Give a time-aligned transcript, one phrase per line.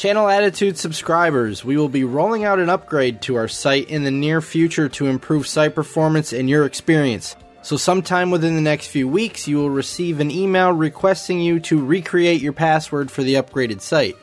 [0.00, 4.10] Channel Attitude subscribers, we will be rolling out an upgrade to our site in the
[4.10, 7.36] near future to improve site performance and your experience.
[7.60, 11.84] So, sometime within the next few weeks, you will receive an email requesting you to
[11.84, 14.16] recreate your password for the upgraded site.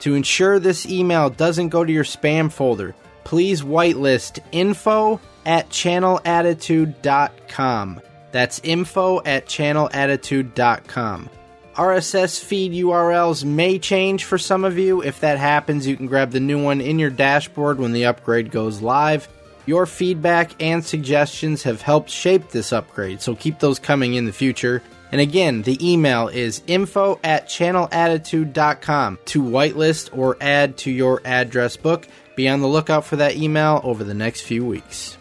[0.00, 2.94] To ensure this email doesn't go to your spam folder,
[3.24, 8.02] please whitelist info at channelattitude.com.
[8.32, 11.30] That's info at channelattitude.com.
[11.74, 15.02] RSS feed URLs may change for some of you.
[15.02, 18.50] If that happens, you can grab the new one in your dashboard when the upgrade
[18.50, 19.26] goes live.
[19.64, 24.32] Your feedback and suggestions have helped shape this upgrade, so keep those coming in the
[24.32, 24.82] future.
[25.12, 31.76] And again, the email is info at channelattitude.com to whitelist or add to your address
[31.76, 32.06] book.
[32.34, 35.16] Be on the lookout for that email over the next few weeks.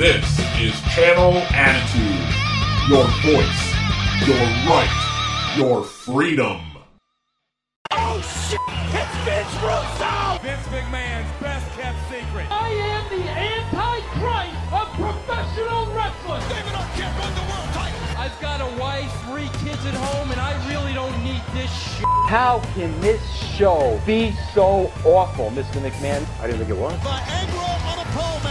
[0.00, 0.24] This
[0.58, 2.24] is Channel Attitude.
[2.88, 3.62] Your voice,
[4.26, 6.58] your right, your freedom.
[7.92, 8.58] Oh shit!
[8.96, 10.40] It's Vince Russo!
[10.40, 12.46] Vince McMahon's best kept secret.
[12.50, 16.48] I am the anti-Christ of professional wrestling.
[16.48, 18.00] David Arquette won the world title.
[18.16, 22.06] I've got a wife, three kids at home, and I really don't need this shit.
[22.26, 23.20] How can this
[23.54, 25.78] show be so awful, Mr.
[25.84, 26.26] McMahon?
[26.40, 26.98] I didn't think it was.
[27.00, 28.49] Viagra on a pole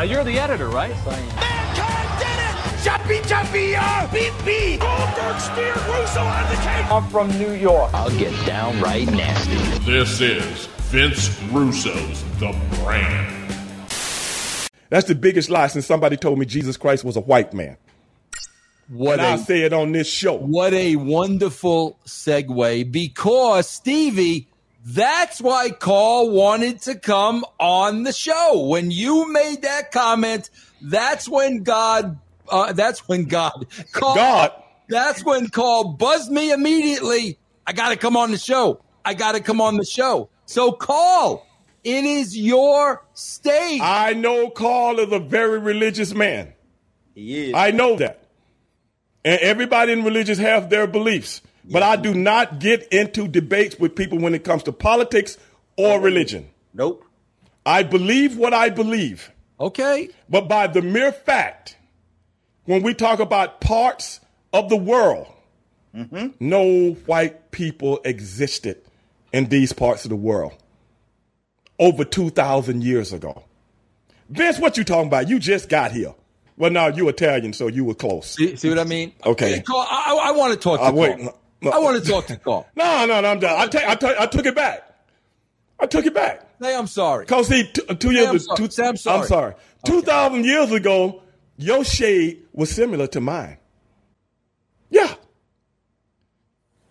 [0.00, 0.96] Now you're the editor, right?
[1.04, 2.82] Mankind did it!
[2.82, 4.80] Jumpy, jumpy, uh, beep, beep.
[4.80, 6.86] Goldberg speared Russo out of the cage.
[6.90, 7.92] I'm from New York.
[7.92, 9.58] I'll get downright nasty.
[9.84, 13.52] This is Vince Russo's The Brand.
[14.88, 17.76] That's the biggest lie since somebody told me Jesus Christ was a white man.
[18.88, 20.34] What and a I'll say it on this show.
[20.38, 24.48] what a wonderful segue because Stevie,
[24.84, 28.66] that's why Carl wanted to come on the show.
[28.66, 30.48] When you made that comment,
[30.80, 32.18] that's when God,
[32.48, 34.52] uh, that's when God, Carl, God.
[34.88, 37.38] that's when Carl buzzed me immediately.
[37.66, 38.80] I got to come on the show.
[39.04, 40.30] I got to come on the show.
[40.46, 41.46] So, Carl,
[41.84, 43.80] it is your stage.
[43.82, 46.54] I know Carl is a very religious man.
[47.14, 47.54] He is.
[47.54, 48.24] I know that.
[49.24, 51.42] And everybody in religion have their beliefs.
[51.70, 55.38] But I do not get into debates with people when it comes to politics
[55.76, 56.50] or religion.
[56.74, 57.04] nope.
[57.66, 59.30] I believe what I believe.
[59.60, 60.08] okay.
[60.28, 61.76] But by the mere fact,
[62.64, 64.20] when we talk about parts
[64.52, 65.26] of the world,
[66.40, 68.80] no white people existed
[69.32, 70.52] in these parts of the world
[71.78, 73.44] over 2,000 years ago.
[74.28, 75.28] Vince, what you talking about?
[75.28, 76.14] You just got here.
[76.56, 78.34] Well, now you Italian, so you were close.
[78.36, 79.12] See, see what I mean?
[79.24, 79.52] Okay.
[79.56, 80.96] Hey, Carl, I, I want to talk to Uh, Carl.
[80.96, 81.34] wait, no, no.
[81.62, 82.66] I want to talk to Carl.
[82.76, 83.58] No, no, no, I'm done.
[83.58, 84.82] I, take, I, take, I took it back.
[85.78, 86.46] I took it back.
[86.62, 87.26] Say I'm sorry.
[87.26, 88.56] Cause see, t- uh, two years, I'm sorry.
[88.58, 89.20] two, Say I'm sorry.
[89.20, 89.54] I'm sorry.
[89.84, 91.22] Two thousand years ago,
[91.56, 93.56] your shade was similar to mine.
[94.90, 95.14] Yeah,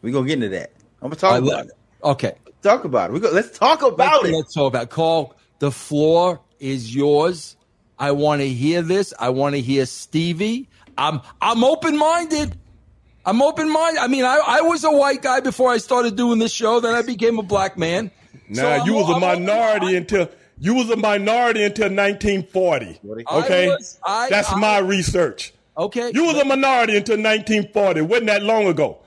[0.02, 0.72] We're gonna get into that.
[1.02, 1.72] I'm gonna talk I about love it.
[1.72, 2.06] it.
[2.08, 2.34] Okay.
[2.62, 3.14] Talk about it.
[3.14, 4.38] We go, let's talk about let's, it.
[4.38, 4.90] Let's talk about it.
[4.90, 5.36] Carl.
[5.60, 7.58] The floor is yours.
[8.00, 9.14] I want to hear this.
[9.20, 10.70] I want to hear Stevie.
[10.98, 12.58] I'm I'm open minded.
[13.30, 14.00] I'm open minded.
[14.00, 16.80] I mean, I, I was a white guy before I started doing this show.
[16.80, 18.12] Then I became a black man.
[18.50, 23.00] now So I'm- you was a I'm minority until you was a minority until 1940.
[23.28, 25.54] I Okay, was- I- that's I- my research.
[25.78, 26.12] Okay.
[26.14, 28.02] You was a minority until 1940.
[28.02, 28.98] wasn't that long ago.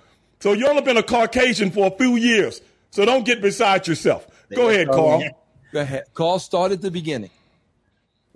[0.41, 2.61] So you only been a Caucasian for a few years.
[2.91, 4.27] So don't get beside yourself.
[4.55, 5.22] Go ahead, Carl.
[5.72, 6.05] Go ahead.
[6.15, 7.31] Carl, start at the beginning.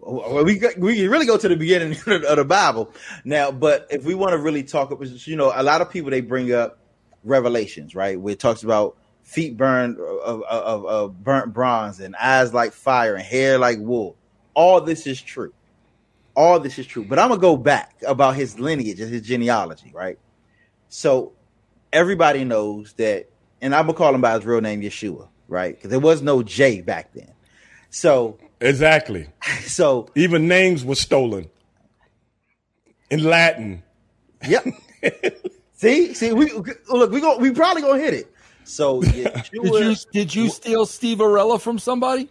[0.06, 2.92] We we really go to the beginning of the Bible
[3.24, 6.10] now, but if we want to really talk, about you know, a lot of people
[6.10, 6.78] they bring up
[7.24, 12.54] Revelations, right, where it talks about feet burned of, of, of burnt bronze and eyes
[12.54, 14.16] like fire and hair like wool.
[14.54, 15.52] All this is true.
[16.36, 17.04] All this is true.
[17.04, 20.18] But I'm gonna go back about his lineage and his genealogy, right?
[20.88, 21.32] So
[21.92, 23.28] everybody knows that,
[23.60, 25.74] and I'm gonna call him by his real name, Yeshua, right?
[25.74, 27.32] Because there was no J back then.
[27.90, 29.28] So, Exactly.
[29.62, 31.48] so Even names were stolen
[33.10, 33.82] in Latin.
[34.46, 34.66] Yep.
[35.74, 37.10] see, see, we look.
[37.10, 37.38] We go.
[37.38, 38.32] We probably gonna hit it.
[38.64, 42.28] So Did you did you steal Steve Arella from somebody?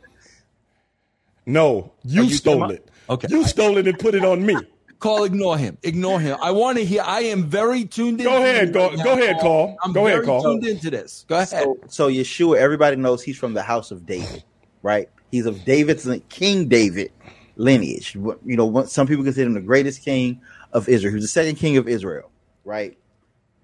[1.46, 2.90] No, you, you stole it.
[3.10, 3.28] Okay.
[3.30, 4.58] You stole it and put it on me.
[5.00, 5.78] Carl, ignore him.
[5.84, 6.38] Ignore him.
[6.42, 7.04] I want to hear.
[7.06, 8.26] I am very tuned in.
[8.26, 9.76] Go ahead, go- go ahead, Carl.
[9.84, 10.42] I'm Go ahead, very Carl.
[10.42, 11.26] tuned into this.
[11.28, 11.48] Go ahead.
[11.50, 14.44] So, so Yeshua, everybody knows he's from the house of David,
[14.86, 15.10] right?
[15.32, 17.12] He's of David's King David
[17.56, 18.14] lineage.
[18.14, 20.42] You know, some people consider him the greatest king
[20.72, 21.10] of Israel.
[21.10, 22.30] He was the second king of Israel,
[22.64, 22.96] right?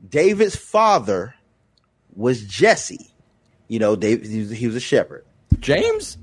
[0.10, 1.36] David's father
[2.16, 3.14] was Jesse.
[3.68, 5.24] You know, David he was, a shepherd.
[5.60, 6.18] James?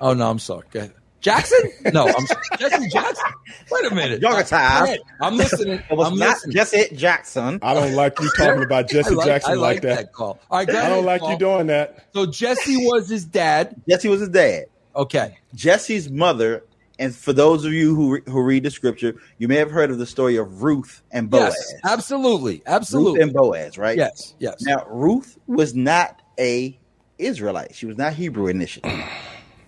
[0.00, 0.62] Oh no, I'm sorry.
[0.70, 0.92] Go ahead.
[1.20, 1.58] Jackson?
[1.92, 2.26] No, I'm.
[2.58, 3.32] Jesse Jackson.
[3.70, 4.20] Wait a minute.
[4.22, 4.98] You're tired.
[4.98, 5.26] Go.
[5.26, 5.82] I'm listening.
[5.90, 6.54] It was I'm not listening.
[6.56, 7.58] Jesse Jackson.
[7.62, 9.96] I don't like you talking about Jesse I like, Jackson I like, like that.
[9.96, 10.12] that.
[10.12, 10.38] call.
[10.50, 11.32] All right, I don't like Paul.
[11.32, 12.06] you doing that.
[12.14, 13.74] So Jesse was his dad.
[13.88, 14.66] Jesse was his dad.
[14.94, 15.38] Okay.
[15.54, 16.64] Jesse's mother,
[16.98, 19.98] and for those of you who who read the scripture, you may have heard of
[19.98, 21.54] the story of Ruth and Boaz.
[21.56, 23.20] Yes, absolutely, Ruth absolutely.
[23.22, 23.96] and Boaz, right?
[23.96, 24.56] Yes, yes.
[24.62, 26.78] Now Ruth was not a
[27.18, 27.74] Israelite.
[27.74, 29.04] She was not Hebrew initially.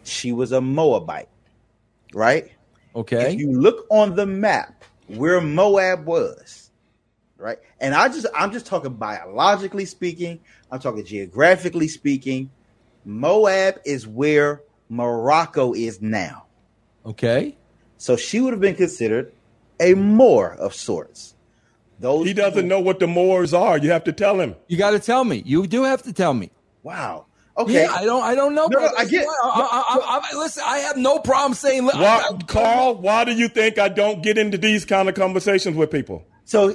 [0.05, 1.29] she was a Moabite,
[2.15, 2.51] right?
[2.95, 3.33] okay.
[3.33, 6.71] If you look on the map where Moab was,
[7.37, 7.59] right?
[7.81, 10.41] And I just I'm just talking biologically speaking,
[10.71, 12.51] I'm talking geographically speaking.
[13.05, 16.47] Moab is where Morocco is now.
[17.07, 17.57] okay.
[17.97, 19.33] So she would have been considered
[19.79, 21.35] a Moor of sorts.
[21.99, 23.77] Those He doesn't know what the Moors are.
[23.77, 24.57] You have to tell him.
[24.69, 25.43] You got to tell me.
[25.45, 26.51] You do have to tell me.
[26.83, 27.27] Wow.
[27.63, 27.83] Okay.
[27.85, 28.23] Yeah, I don't.
[28.23, 28.67] I don't know.
[28.67, 31.85] No, no, I get- I, I, I, I, listen, I have no problem saying.
[31.85, 35.09] li- Why, I- I- Carl, why do you think I don't get into these kind
[35.09, 36.25] of conversations with people?
[36.45, 36.75] So,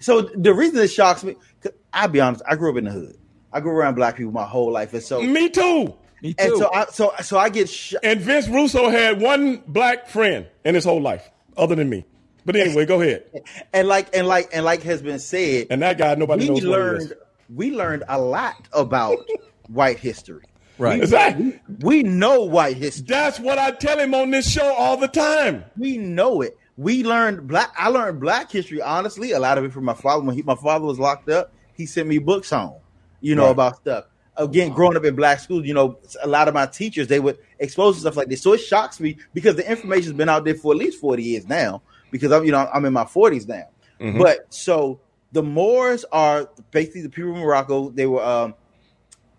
[0.00, 2.90] so the reason it shocks me, 'cause I'll be honest, I grew up in the
[2.90, 3.16] hood.
[3.52, 5.94] I grew around black people my whole life, and so Me too.
[6.22, 6.44] Me too.
[6.44, 10.46] and so I so so I get sh- And Vince Russo had one black friend
[10.64, 12.04] in his whole life, other than me.
[12.44, 13.24] But anyway, go ahead.
[13.72, 16.54] and like and like and like has been said, And that guy, nobody we knows
[16.54, 16.70] what he is.
[16.70, 17.12] learned
[17.54, 19.18] we learned a lot about
[19.68, 20.44] white history.
[20.78, 21.00] right.
[21.00, 21.60] Exactly.
[21.80, 23.06] We know white history.
[23.08, 25.64] That's what I tell him on this show all the time.
[25.76, 26.56] We know it.
[26.76, 27.72] We learned black.
[27.76, 28.80] I learned black history.
[28.80, 30.22] Honestly, a lot of it from my father.
[30.24, 32.74] When he, my father was locked up, he sent me books home.
[33.20, 33.50] You know Right.
[33.50, 34.04] about stuff.
[34.36, 37.38] Again, growing up in black schools, you know, a lot of my teachers they would
[37.58, 38.40] expose to stuff like this.
[38.40, 41.48] So it shocks me because the information's been out there for at least forty years
[41.48, 41.82] now.
[42.12, 43.64] Because I'm, you know, I'm in my forties now.
[43.98, 45.00] But so
[45.32, 47.90] the Moors are basically the people of Morocco.
[47.90, 48.54] They were um, and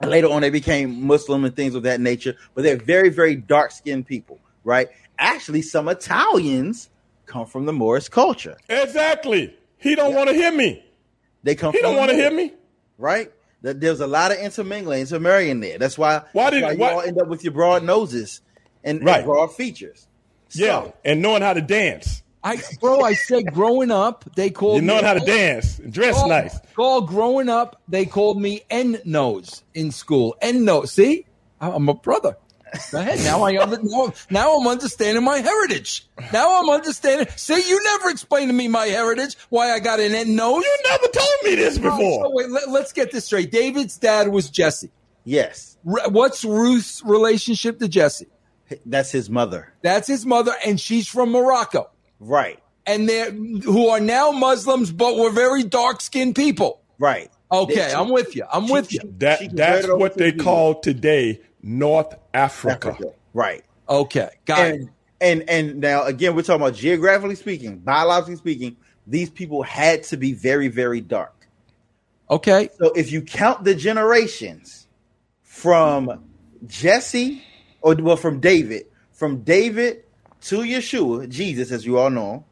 [0.07, 2.35] later on they became Muslim and things of that nature.
[2.55, 4.89] But they're very, very dark skinned people, right?
[5.17, 6.89] Actually, some Italians
[7.25, 8.57] come from the Moorish culture.
[8.69, 9.55] Exactly.
[9.77, 10.83] He don't want to hear me.
[11.43, 11.71] They come.
[11.73, 12.53] He from don't want to the hear me.
[12.97, 13.31] right?
[13.61, 15.77] That there's a lot of intermingling, intermarrying there.
[15.77, 16.21] That's why.
[16.33, 18.41] Why did- why you why- all end up with your broad noses
[18.83, 19.25] and, and Right.
[19.25, 20.07] broad features?
[20.51, 22.23] Yeah, and knowing how to dance.
[22.43, 26.15] I, bro, I said growing up, they called You knowing me how to dance dress
[26.15, 26.57] Carl, nice.
[26.75, 30.35] Carl, growing up, they called me N nose in school.
[30.41, 30.91] N nose.
[30.93, 31.25] See,
[31.59, 32.37] I'm a brother.
[32.91, 33.19] Go ahead.
[33.23, 36.07] Now I now, now I'm understanding my heritage.
[36.31, 37.27] Now I'm understanding.
[37.35, 39.35] See, you never explained to me my heritage.
[39.49, 40.63] Why I got an N nose.
[40.63, 42.33] You never told me this So before.
[42.33, 43.51] wait, let, us get this straight.
[43.51, 44.91] David's dad was Jesse.
[45.25, 48.27] yes, Re- What's Ruth's relationship to Jesse?
[48.85, 51.89] that's his mother, That's his mother, and she's from Morocco.
[52.19, 52.59] Right?
[52.85, 56.81] And they're who are now Muslims, but were very dark skinned people.
[56.97, 57.29] Right.
[57.51, 58.45] Okay, They- I'm with you.
[58.51, 58.99] I'm with you.
[59.19, 62.89] That She that's what they the- call today North Africa.
[62.89, 63.13] Africa.
[63.33, 63.63] Right.
[63.87, 64.75] Okay, got it.
[64.75, 64.89] and
[65.21, 68.77] and and now again we're talking about geographically speaking biologically speaking
[69.07, 71.47] these people had to be very very dark
[72.31, 74.87] Okay, so if you count the generations
[75.41, 76.23] from
[76.67, 77.41] jesse
[77.81, 80.03] or well from david from david
[80.41, 82.43] to yeshua jesus as you all know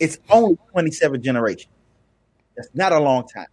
[0.00, 1.72] it's only 27 generations
[2.56, 3.46] that's not a long time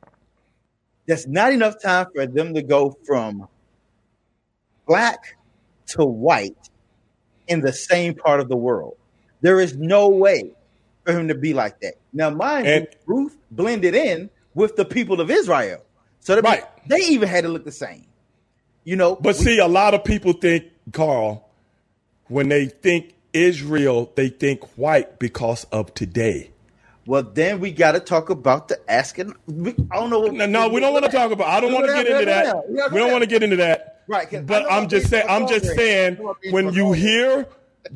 [1.07, 3.47] that's not enough time for them to go from
[4.87, 5.37] black
[5.87, 6.69] to white
[7.47, 8.97] in the same part of the world.
[9.41, 10.51] There is no way
[11.03, 11.95] for him to be like that.
[12.13, 15.83] Now, mind And- you, Ruth blended in with the people of Israel,
[16.19, 16.63] so Right.
[16.87, 18.05] they even had to look the same.
[18.83, 21.47] You know, But we- see, a lot of people think, Carl,
[22.27, 26.51] when they think Israel, they think white because of today.
[27.05, 29.35] well, then we got to talk about the asking.
[29.45, 30.21] we- I don't know.
[30.21, 31.47] What, No, no, we don't want to talk about.
[31.47, 32.67] I don't want to get into that.
[32.91, 34.01] We don't want to get into that.
[34.07, 34.27] Right.
[34.45, 35.25] But I'm I'm just saying.
[35.29, 36.15] I'm just saying.
[36.51, 37.47] When you hear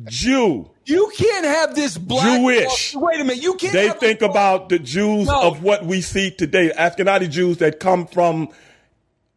[0.04, 2.24] Jew, you can't have this black.
[2.40, 2.94] Jewish.
[2.94, 3.72] Wait a minute, you can't.
[3.72, 5.42] they have think this- about the Jews No.
[5.42, 8.48] of what we see today, Ashkenazi Jews that come from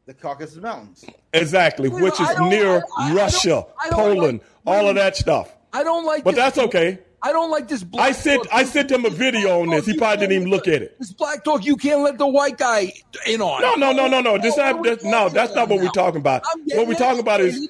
[0.05, 1.05] the Caucasus Mountains.
[1.33, 4.87] exactly, You know, which is near I- I- I don't- Russia, I don't Poland, all
[4.89, 5.49] of that stuff.
[5.73, 6.23] I don't like.
[6.23, 6.99] But this- that's okay.
[7.25, 7.83] I don't like this.
[7.83, 8.53] Black I sent talk.
[8.53, 9.85] I sent him a video on this.
[9.85, 10.99] He probably didn't even look at it.
[10.99, 12.91] This black talk, you can't let the white guy
[13.25, 13.61] in on.
[13.61, 14.37] No, no, no, no, no.
[14.37, 16.43] This What not, this, no, that's not what we're talking about.
[16.73, 17.69] What we're talking about is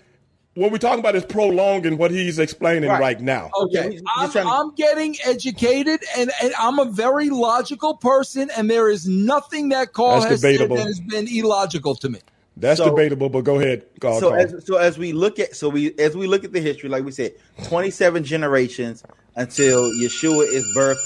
[0.56, 3.00] what we're talking about is prolonging what he's explaining Right.
[3.00, 3.52] right, now.
[3.56, 8.90] Okay, I'm, to- I'm getting educated, and, and I'm a very logical person, and there
[8.90, 10.78] is nothing that Carl That's has debatable.
[10.78, 12.20] said that has been illogical to me.
[12.56, 14.20] That's So- debatable, but go ahead, Carl.
[14.20, 14.42] so Carl.
[14.42, 17.04] as so as we look at so we as we look at the history, like
[17.04, 17.34] we said,
[17.64, 19.04] twenty seven generations
[19.36, 20.98] until Yeshua is birthed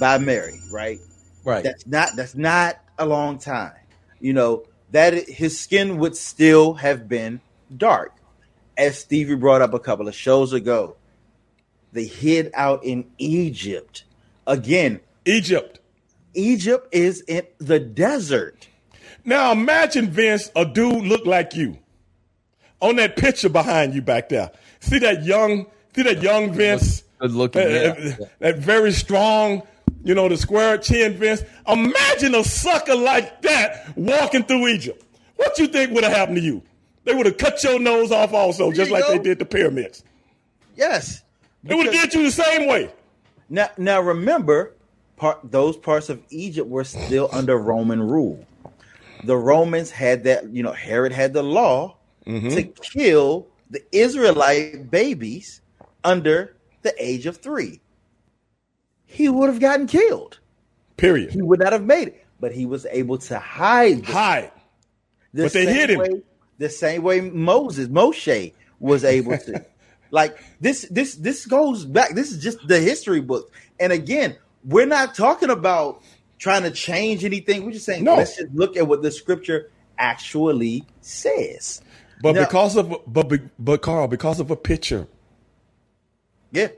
[0.00, 0.98] by Mary, right?
[1.44, 1.62] Right.
[1.62, 3.72] That's not that's not a long time.
[4.20, 7.40] You know that i- his skin would still have been
[7.76, 8.12] dark,
[8.78, 10.96] as Stevie brought up a couple of shows ago.
[11.92, 14.04] They hid out in Egypt.
[14.46, 15.80] Again, Egypt.
[16.34, 18.68] Egypt is in the desert.
[19.26, 21.76] Now imagine Vince, a dude look like you,
[22.80, 24.52] on that picture behind you back there.
[24.78, 27.62] See that young, see that young Vince, Good looking.
[27.62, 28.14] Yeah.
[28.20, 29.62] uh, that very strong,
[30.04, 31.42] you know, the square chin Vince.
[31.66, 35.02] Imagine a sucker like that walking through Egypt.
[35.34, 36.62] What you think would have happened to you?
[37.04, 40.04] They would have cut your nose off also, just you like they did the pyramids.
[40.76, 41.22] Yes.
[41.64, 42.90] They would have did you the same way.
[43.48, 44.74] Now, now remember,
[45.16, 48.44] part those parts of Egypt were still under Roman rule.
[49.24, 51.96] The Romans had that, you know, Herod had the law
[52.26, 52.48] mm-hmm.
[52.48, 55.60] to kill the Israelite babies
[56.04, 57.80] under the age of three.
[59.06, 60.38] He would have gotten killed.
[60.96, 61.32] Period.
[61.32, 64.04] He would not have made it, but he was able to hide.
[64.04, 64.52] Hide.
[65.32, 65.98] the but they hid him.
[65.98, 66.22] Way,
[66.58, 69.64] the same way Moses, Moshe was able to.
[70.10, 72.14] like this, this, this goes back.
[72.14, 73.52] This is just the history book.
[73.78, 76.02] And again, we're not talking about
[76.38, 77.64] trying to change anything.
[77.64, 78.16] We're just saying No.
[78.16, 81.80] let's just look at what the scripture actually says.
[82.22, 85.06] But Now- because of but but Carl, because of a picture
[86.52, 86.68] Yeah.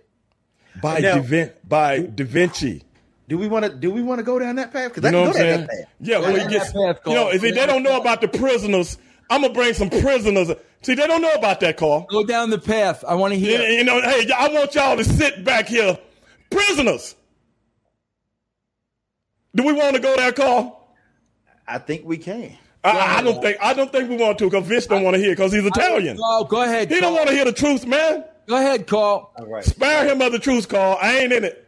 [0.83, 2.83] by Now- da, Vin- by Da Vinci.
[3.29, 3.71] Do we want to?
[3.71, 4.95] Do we want to go down that path?
[4.95, 5.67] Because I You know can what go I'm down saying?
[5.67, 5.95] that path.
[6.01, 7.35] Yeah, Go well, down it gets, that path, you know, Carl.
[7.35, 8.97] if they, they don't know about the prisoners,
[9.29, 10.51] I'm gonna bring some prisoners.
[10.83, 12.07] See, they don't know about that, Carl.
[12.09, 13.05] Go down the path.
[13.07, 13.69] I want to You, hear.
[13.69, 15.99] you know, hey, I want y'all to sit back here,
[16.51, 17.17] prisoners.
[19.59, 20.95] Do we want to go there, Carl?
[21.67, 22.57] I think we can.
[22.85, 25.21] I, I don't think I don't think we want to because Vince don't want to
[25.21, 26.17] hear because he's Italian.
[26.23, 26.89] Oh, go ahead.
[26.89, 28.23] He don't want to hear the truth, man.
[28.47, 29.33] Go ahead, Carl.
[29.37, 29.65] All right.
[29.65, 30.97] Spare him of the truth, Carl.
[31.03, 31.67] I ain't in it.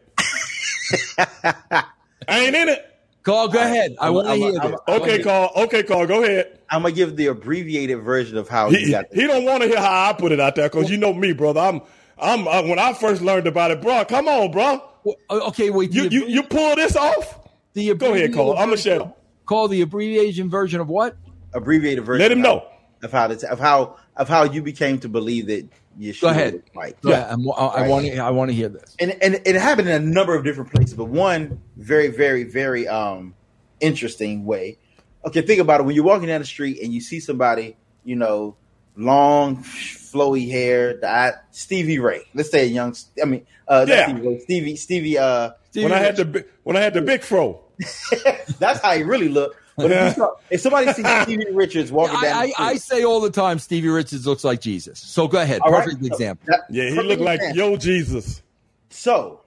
[1.19, 1.85] I
[2.29, 2.87] ain't in it.
[3.25, 3.97] Carl, go ahead.
[4.01, 4.81] I want to I'm- hear I'm- this.
[4.87, 5.51] I'm- Okay, Carl.
[5.57, 6.07] Okay, Carl.
[6.07, 6.61] Go ahead.
[6.71, 9.07] I'm gonna give the abbreviated version of how He, you got.
[9.13, 11.33] he don't want to hear how I put it out there because you know me,
[11.33, 11.59] brother.
[11.59, 11.81] I'm
[12.21, 14.05] I'm uh, when I first learned about it, bro.
[14.05, 14.81] Come on, bro.
[15.03, 15.17] Well,
[15.49, 15.93] Okay, wait.
[15.93, 17.40] You you you pull this off.
[17.75, 18.51] The Go ahead, Carl.
[18.53, 19.19] I'm gonna abbreviated shut up.
[19.47, 21.17] Call the abbreviation version of what?
[21.53, 22.21] abbreviated version.
[22.23, 22.67] Let him of know.
[23.03, 26.53] of how to, of how of how you became to believe that Yeshua Go ahead.
[26.55, 26.97] was Mike.
[27.03, 27.91] Yeah, I'm, I, I Right.
[27.91, 28.17] want to.
[28.19, 28.95] I want to hear this.
[29.01, 32.87] and and it happened in a number of different places, but one very, very, very
[32.87, 33.35] um
[33.81, 34.79] interesting way.
[35.25, 35.85] Okay, think about it.
[35.85, 38.57] When you're walking down the street and you see somebody, you know,
[39.01, 42.23] long, flowy hair, the eye, Stevie Ray.
[42.35, 42.95] Let's say a young.
[43.21, 44.05] I mean, uh, Yeah.
[44.07, 45.19] Stevie, Ray, Stevie, Stevie.
[45.19, 47.61] Uh, When I had the when I had the big fro.
[48.59, 49.57] that's how he really looked.
[49.77, 53.05] But if, saw, if somebody sees Stevie Richards walking down, I, the I, I say
[53.05, 54.99] all the time, Stevie Richards looks like Jesus.
[54.99, 55.63] So go ahead.
[55.63, 56.45] all right, Perfect so example.
[56.49, 57.71] that- Yeah, he looked like example.
[57.71, 58.43] yo Jesus.
[58.91, 59.41] So,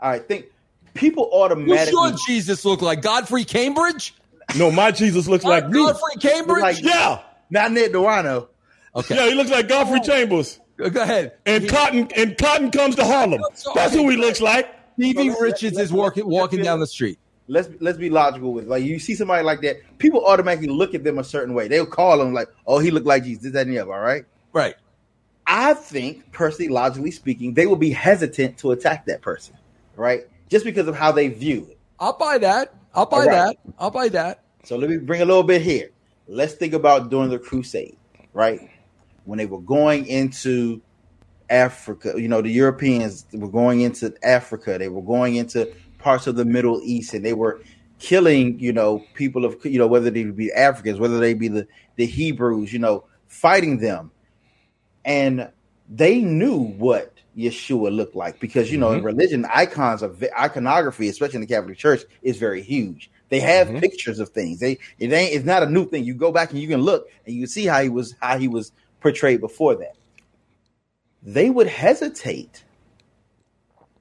[0.00, 0.46] I think
[0.94, 3.02] people Who's automatically your Jesus look like?
[3.02, 4.14] Godfrey Cambridge?
[4.56, 5.74] No, my Jesus looks like me.
[5.84, 6.62] Godfrey Cambridge?
[6.62, 7.20] Like- Yeah,
[7.50, 8.48] not Ned Duano.
[8.96, 9.14] Okay.
[9.16, 10.60] yeah, he looks like Godfrey Chambers.
[10.76, 11.32] Go ahead.
[11.46, 13.40] And He- Cotton and Cotton comes to Harlem.
[13.74, 14.68] That's who he looks like.
[14.98, 17.18] Stevie let's- Richards let's- is walking let's- walking let's- down the street.
[17.48, 18.70] Let's let's be logical with it.
[18.70, 21.68] like you see somebody like that, people automatically look at them a certain way.
[21.68, 23.94] They'll call them like, "Oh, he looked like Jesus." This, that, and the other.
[23.94, 24.24] All right.
[24.52, 24.74] Right.
[25.46, 29.54] I think, personally, logically speaking, they will be hesitant to attack that person,
[29.94, 30.26] right?
[30.48, 31.78] Just because of how they view it.
[32.00, 32.74] I'll buy that.
[32.96, 33.56] I'll buy All right.
[33.64, 33.74] that.
[33.78, 34.40] I'll buy that.
[34.64, 35.90] So let me bring a little bit here.
[36.26, 37.96] Let's think about during the crusade,
[38.34, 38.68] right?
[39.26, 40.80] When they were going into
[41.50, 46.36] Africa, you know, the Europeans were going into Africa, they were going into parts of
[46.36, 47.60] the Middle East, and they were
[47.98, 51.66] killing, you know, people of, you know, whether they be Africans, whether they be the,
[51.96, 54.10] the Hebrews, you know, fighting them.
[55.04, 55.50] And
[55.88, 59.06] they knew what Yeshua looked like because, you know, in mm-hmm.
[59.06, 63.10] religion, icons of iconography, especially in the Catholic Church, is very huge.
[63.28, 63.78] They have mm-hmm.
[63.78, 64.60] pictures of things.
[64.60, 66.04] They it ain't it's not a new thing.
[66.04, 68.48] You go back and you can look and you see how he was how he
[68.48, 69.96] was portrayed before that.
[71.22, 72.64] They would hesitate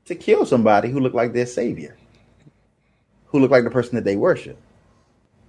[0.06, 1.98] to kill somebody who looked like their savior,
[3.28, 4.58] who looked like the person that they worship.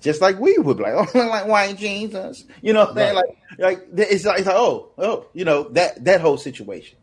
[0.00, 3.88] Just like we would be like, oh, like white Jesus, you know, what like, like
[3.97, 6.99] it's like, it's like, oh, oh, you know that that whole situation.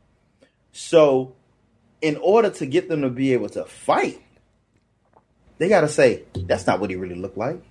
[0.71, 1.35] So,
[2.01, 4.21] in order to get them to be able to fight,
[5.57, 7.61] they got to say that's not what he really looked like.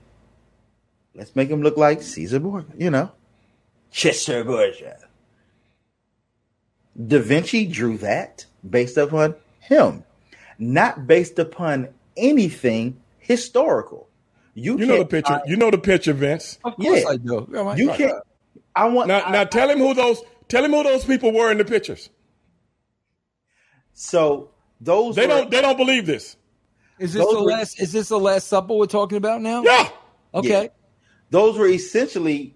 [1.14, 3.10] Let's make him look like Caesar Borgia, you know,
[3.92, 4.96] Caesar Borgia.
[7.06, 10.04] Da Vinci drew that based upon him,
[10.58, 14.08] not based upon anything historical.
[14.54, 15.32] You, You know the picture.
[15.34, 16.58] find- You know the picture, Vince.
[16.64, 17.08] Of course Yeah.
[17.08, 17.48] I do.
[17.50, 18.22] Yeah, my- you my- can't.
[18.74, 20.22] I want Now, I- now tell him who those.
[20.48, 22.10] Tell him who those people were in the pictures.
[23.94, 25.50] So those They were- don't.
[25.50, 26.36] They don't believe this.
[26.98, 27.80] Is this Those the were- last?
[27.80, 29.62] Is this the last supper we're talking about now?
[29.62, 29.88] Yeah.
[30.34, 30.62] Okay.
[30.64, 30.68] Yeah.
[31.30, 32.54] Those were essentially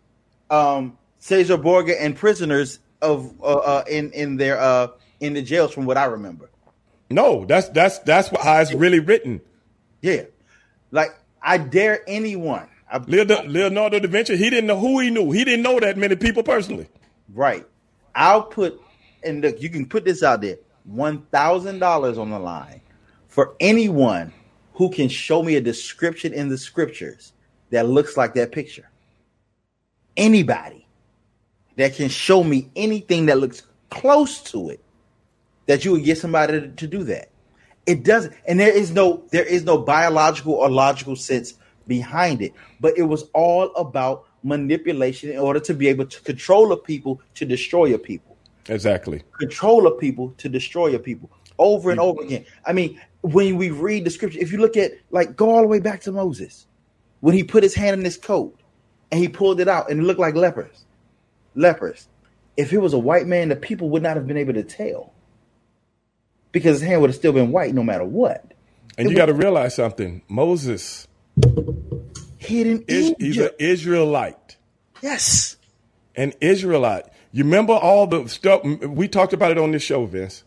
[0.51, 4.89] um, Cesar Borgia and prisoners of uh, uh, in in their uh,
[5.21, 6.51] in the jails, from what I remember.
[7.11, 9.41] No, that's that's that's how it's really written.
[10.03, 10.23] Yeah,
[10.91, 11.11] like
[11.43, 12.69] I dare anyone.
[12.91, 15.31] I, Leonardo, Leonardo da Vinci, he didn't know who he knew.
[15.33, 16.89] He didn't know that many people personally.
[17.35, 17.67] Right.
[18.15, 18.81] I'll put
[19.23, 20.59] and look, you can put this out there.
[20.85, 22.81] One thousand dollars on the line
[23.29, 24.33] for anyone
[24.75, 27.33] who can show me a description in the scriptures
[27.71, 28.89] that looks like that picture.
[30.17, 30.86] Anybody
[31.77, 34.81] that can show me anything that looks close to it,
[35.67, 37.31] that you would get somebody to, to do that.
[37.87, 41.55] It doesn't, and there is no there is no biological or logical sense
[41.87, 42.53] behind it.
[42.81, 47.21] But it was all about manipulation in order to be able to control a people
[47.35, 48.37] to destroy a people
[48.69, 49.23] Exactly.
[49.39, 52.09] control a people to destroy a people over and mm-hmm.
[52.09, 52.45] over again.
[52.65, 55.69] I mean, when we read the scripture, if you look at like go all the
[55.69, 56.67] way back to Moses,
[57.21, 58.59] when he put his hand in his coat
[59.11, 60.86] and he pulled it out and it looked like lepers,
[61.57, 62.09] lepers.
[62.57, 65.13] If it was a white man, the people would not have been able to tell
[66.53, 68.53] because his hand would have still been white no matter what.
[68.97, 70.23] And you got to realize something.
[70.29, 71.07] Moses
[72.39, 74.57] Hidden is he's an Israelite.
[75.03, 75.57] Yes.
[76.15, 77.05] An Israelite.
[77.33, 80.45] You remember all the stuff we talked about it on this show, Vince,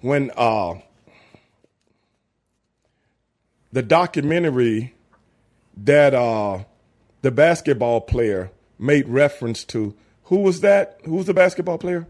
[0.00, 0.74] when uh
[3.72, 4.94] the documentary
[5.76, 6.64] that uh
[7.22, 9.94] the basketball player made reference to.
[10.26, 11.00] Who was that?
[11.04, 12.06] Who was the basketball player?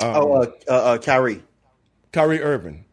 [0.00, 1.42] oh, uh, uh, uh, Kyrie.
[2.12, 2.84] Kyrie Irving.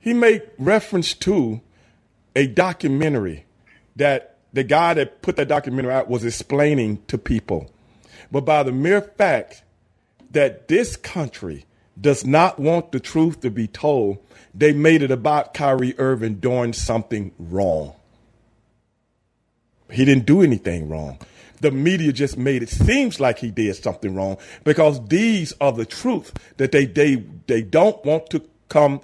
[0.00, 1.60] He made reference to
[2.34, 3.44] a documentary
[3.96, 7.70] that the guy that put that documentary out was explaining to people.
[8.32, 9.62] But by the mere fact
[10.30, 11.66] that this country
[12.00, 14.18] does not want the truth to be told,
[14.54, 17.94] they made it about Kyrie Irving doing something wrong.
[19.90, 21.18] He didn't do anything wrong.
[21.60, 25.84] The media just made it seems like he did something wrong because these are the
[25.86, 29.00] truth that they they they don't want to come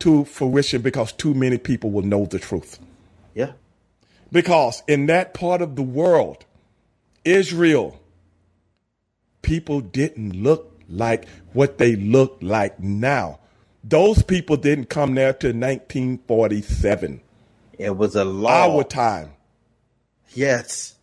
[0.00, 2.78] to fruition because too many people will know the truth.
[3.34, 3.52] Yeah.
[4.30, 6.44] Because in that part of the world,
[7.24, 7.98] Israel,
[9.42, 13.38] people didn't look like what they look like now.
[13.82, 17.20] Those people didn't come there till 1947,
[17.78, 18.76] It was a law.
[18.76, 19.30] our time.
[20.34, 20.94] yes.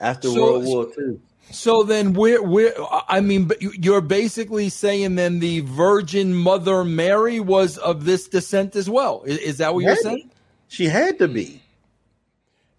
[0.00, 1.20] After So- World War II.
[1.52, 2.72] So then, where, where?
[3.08, 8.28] I mean, but you- you're basically saying then the Virgin Mother Mary was of this
[8.28, 9.24] descent as well.
[9.26, 10.30] Is, is that what you're saying?
[10.68, 11.60] She had to be.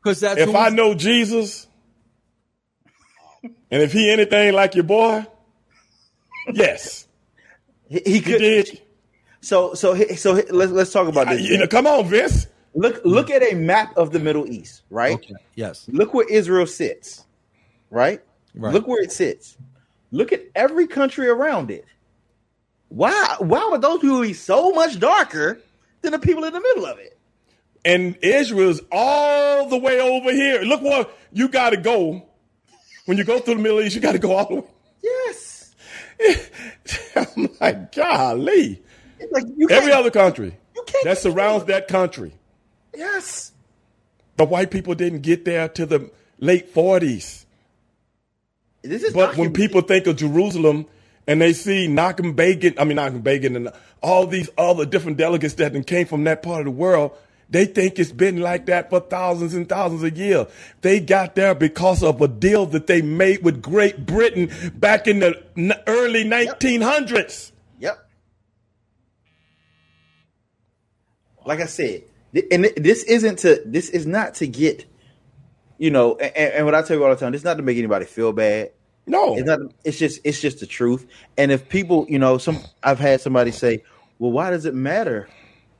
[0.01, 1.67] Because that's If I was- know Jesus,
[3.43, 5.25] and if he anything like your boy,
[6.53, 7.07] yes,
[7.89, 8.39] He, he he could.
[8.39, 8.81] did.
[9.41, 11.41] So so he- so let's let's talk about this.
[11.41, 12.47] You know, come on, Vince.
[12.73, 15.15] Look look at a map of the Middle East, right?
[15.15, 15.34] Okay.
[15.55, 15.88] Yes.
[15.91, 17.25] Look where Israel sits,
[17.89, 18.21] right?
[18.55, 18.73] Right.
[18.73, 19.57] Look where it sits.
[20.12, 21.86] Look at every country around it.
[22.89, 25.60] Why why would those people be so much darker
[26.01, 27.17] than the people in the middle of it?
[27.84, 30.62] And Israel's all the way over here.
[30.62, 32.27] Look where you got to go.
[33.05, 34.67] When you go through the Middle East, you got to go all the way.
[35.01, 35.75] Yes.
[37.15, 38.81] Oh I'm like, golly.
[39.19, 42.34] It's like you Every other country you can't that surrounds that country.
[42.95, 43.51] Yes.
[44.38, 47.45] The white people didn't get there to the late 40s.
[48.82, 50.88] This is But when people think of Jerusalem
[51.27, 53.69] and they see Nachum Begin, I mean Nachum Begin and
[54.01, 57.15] all these other different delegates that came from that part of the world,
[57.49, 60.47] they think it's been like that for thousands and thousands of years.
[60.82, 65.19] They got there because of a deal that they made with Great Britain back in
[65.19, 67.51] the early 1900s.
[67.80, 68.10] Yep.
[71.45, 72.04] Like I said,
[72.52, 74.86] and this isn't to this is not to get,
[75.78, 77.63] you know, and, and what I tell you all the time, this is not to
[77.63, 78.72] make anybody feel bad.
[79.08, 79.36] No.
[79.36, 79.60] It's not.
[79.84, 80.22] It's just.
[80.24, 81.08] It's just the truth.
[81.38, 83.84] And if people, you know, some I've had somebody say,
[84.20, 85.28] "Well, why does it matter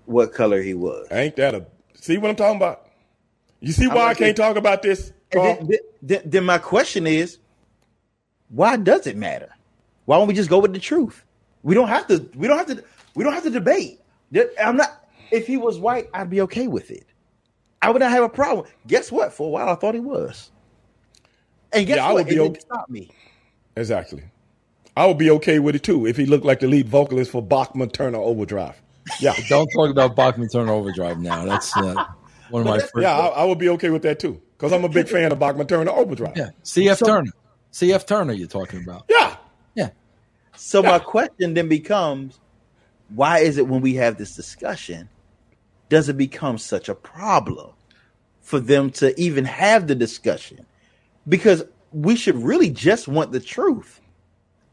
[0.06, 2.88] what color he was?" Ain't that a see what I'm talking about?
[3.60, 5.14] You see why I like can't talk about this?
[5.32, 5.70] Then,
[6.02, 7.38] then, then my question is,
[8.50, 9.50] why does it matter?
[10.06, 11.24] Why don't we just go with the truth?
[11.64, 12.28] We don't have to.
[12.36, 12.84] We don't have to.
[13.16, 14.02] We don't have to debate.
[14.62, 15.01] I'm not.
[15.32, 17.06] If he was white, I'd be okay with it.
[17.82, 18.67] I would not have a problem.
[18.88, 19.34] Guess what?
[19.34, 20.52] For a while, I thought he was.
[21.74, 22.26] And guess Yeah, I what?
[22.26, 22.60] would be it didn't okay.
[22.60, 23.10] stop me.
[23.76, 24.24] Exactly.
[24.96, 27.41] I would be okay with it too if he looked like the lead vocalist for
[27.41, 28.80] Bachman Turner Overdrive.
[29.20, 29.34] Yeah.
[29.50, 31.44] Don't talk about Bachman Turner Overdrive now.
[31.44, 32.06] That's uh,
[32.52, 32.94] one of my first.
[33.00, 35.39] Yeah, I, I would be okay with that too because I'm a big fan of
[35.39, 36.38] Bachman Turner Overdrive.
[36.38, 36.52] Yeah.
[36.63, 37.32] CF Turner.
[37.74, 39.06] CF Turner, you're talking about.
[39.10, 39.36] Yeah.
[39.74, 39.89] Yeah.
[40.56, 42.39] So my question then becomes,
[43.10, 45.10] why is it when we have this discussion
[45.91, 47.71] does it become such a problem
[48.39, 50.65] for them to even have the discussion?
[51.27, 53.99] Because we should really just want the truth.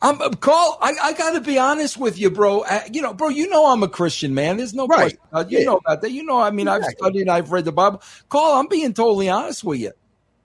[0.00, 0.78] I'm uh, Carl.
[0.80, 2.60] I, I got to be honest with you, bro.
[2.60, 3.30] Uh, you know, bro.
[3.30, 4.58] You know I'm a Christian man.
[4.58, 5.18] There's no Right.
[5.32, 5.50] question.
[5.50, 5.64] You Yeah.
[5.64, 6.12] know about that.
[6.12, 7.04] You know, I mean, I've Exactly.
[7.04, 7.28] studied.
[7.28, 8.00] I've read the Bible.
[8.28, 8.52] Carl.
[8.60, 9.90] I'm being totally honest with you.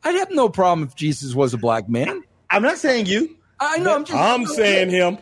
[0.04, 2.24] I'd have no problem if Jesus was a black man.
[2.50, 3.38] I'm not saying you.
[3.60, 3.96] I know.
[3.96, 4.18] I'm just.
[4.20, 5.20] I'm saying him.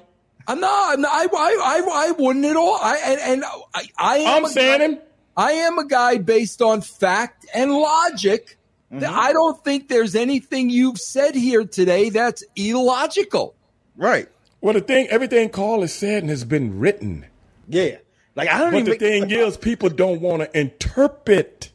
[0.48, 0.94] I'm not.
[0.94, 2.80] I'm not I, I, I, I wouldn't at all.
[2.82, 3.44] I and, and
[3.76, 4.38] I, I am.
[4.38, 5.00] I'm a saying guy- him.
[5.42, 8.60] I am a guy based on fact and logic.
[8.94, 9.06] Mm-hmm.
[9.10, 13.56] I don't think there's anything you've said here today that's illogical.
[13.98, 14.30] Right.
[14.62, 17.26] Well, the thing, everything Carl has said and has been written.
[17.68, 17.98] Yeah.
[18.36, 21.72] Like I don't But even the thing is, people don't want to interpret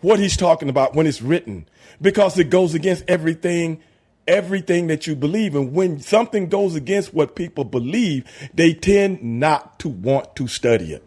[0.00, 1.66] what he's talking about when it's written
[2.00, 3.82] because it goes against everything
[4.28, 8.24] everything that you believe and when something goes against what people believe
[8.54, 11.02] they tend not to want to study it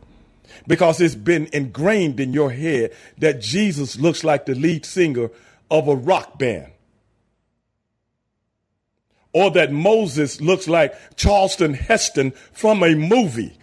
[0.67, 5.29] because it's been ingrained in your head that Jesus looks like the lead singer
[5.69, 6.71] of a rock band
[9.33, 13.57] or that Moses looks like Charleston Heston from a movie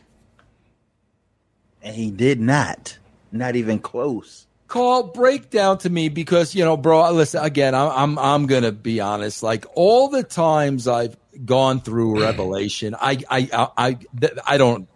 [1.83, 2.98] and he did not.
[3.33, 4.46] Not even close.
[4.66, 7.11] Carl breakdown to me because you know, bro.
[7.12, 7.74] Listen again.
[7.74, 9.42] I'm I'm I'm gonna be honest.
[9.42, 13.98] Like all the times I've gone through Revelation, I I I I,
[14.46, 14.88] I don't.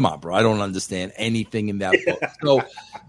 [0.00, 0.34] Come on, bro.
[0.34, 2.22] I don't understand anything in that book.
[2.42, 2.62] So,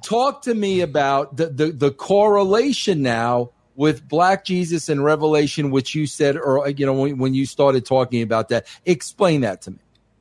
[0.04, 5.96] talk to me about the the, the correlation now with Black Jesus and Revelation, which
[5.96, 8.68] you said, or you know, when, when you started talking about that.
[8.86, 9.78] Explain that to me.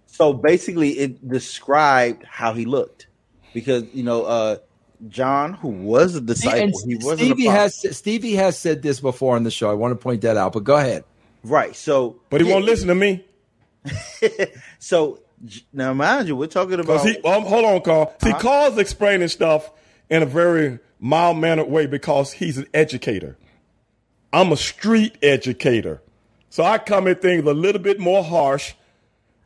[0.06, 3.09] So basically, it described how he looked,
[3.52, 4.59] because you know, uh,
[5.09, 9.00] John, who was a disciple, And he was Stevie an has Stevie has said this
[9.00, 9.68] before on the show.
[9.68, 11.02] I want to point that out, but go ahead.
[11.42, 11.74] right.
[11.74, 13.24] So, but he won't listen to me
[14.78, 15.22] so j-
[15.72, 18.14] now, mind you, we're talking about he, um, hold on, Carl.
[18.22, 18.38] See, Uh-huh.
[18.40, 19.70] Carl's explaining stuff
[20.09, 23.37] in a very mild mannered way because he's an educator.
[24.33, 26.03] I'm a street educator.
[26.50, 28.74] So I come at things a little bit more harsh,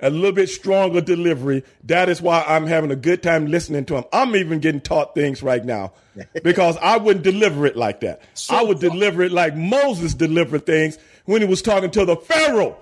[0.01, 1.63] a little bit stronger delivery.
[1.85, 4.05] That is why I'm having a good time listening to him.
[4.13, 5.93] I'm even getting taught things right now
[6.43, 8.23] because I wouldn't deliver it like that.
[8.51, 12.77] I would deliver it like Moses delivered things when he was talking to the Pharaoh.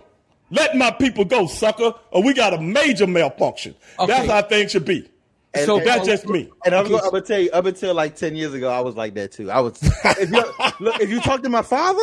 [0.52, 3.74] Let my people go, sucker, or we got a major malfunction.
[4.06, 5.08] That's how things should be.
[5.54, 6.50] And- so and- that's just me.
[6.64, 8.94] And I'm, gonna, I'm gonna tell you, up until like ten years ago, I was
[8.94, 9.50] like that too.
[9.50, 9.78] I was.
[9.82, 10.44] If you
[10.84, 12.02] look, if you talk to my father,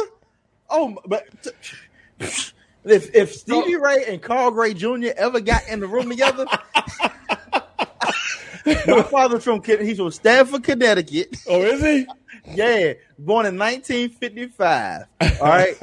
[0.70, 1.28] oh, but
[2.20, 3.80] if if Stevie oh.
[3.80, 5.10] Ray and Carl Gray Jr.
[5.16, 6.46] ever got in the room together,
[8.88, 11.36] my father's from he's from Stamford, Connecticut.
[11.48, 12.06] Oh, is he?
[12.56, 15.02] Yeah, born in 1955.
[15.22, 15.76] All right,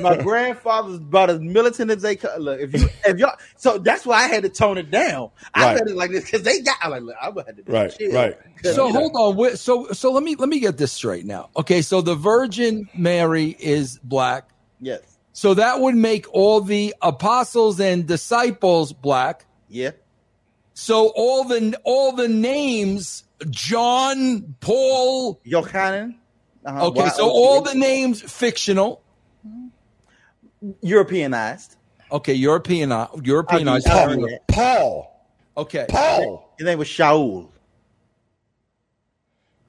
[0.00, 2.30] my grandfather's about as militant as they could.
[2.40, 5.30] Look, if you if y'all, so that's why I had to tone it down.
[5.54, 5.78] I Right.
[5.78, 6.76] said it like this because they got.
[6.82, 8.12] I'm like, look, I'm gonna have to Right, chill.
[8.12, 8.36] right.
[8.62, 9.56] 'Cause, So you hold on.
[9.56, 11.50] So so let me let me get this straight now.
[11.56, 14.48] Okay, so the Virgin Mary is black.
[14.80, 15.00] Yes.
[15.32, 19.44] So that would make all the apostles and disciples black.
[19.68, 19.90] Yeah.
[20.78, 26.16] So all the all the names John, Paul, Yochanan.
[26.66, 26.88] Uh-huh.
[26.88, 29.02] Okay, Why- so all the names fictional.
[30.82, 31.76] Europeanized.
[32.12, 32.90] Okay, European
[33.22, 33.88] Europeanized.
[33.88, 34.46] I'll give you that.
[34.48, 35.26] Paul.
[35.56, 35.86] Okay.
[35.88, 36.54] Paul.
[36.58, 37.48] His name was Shaul.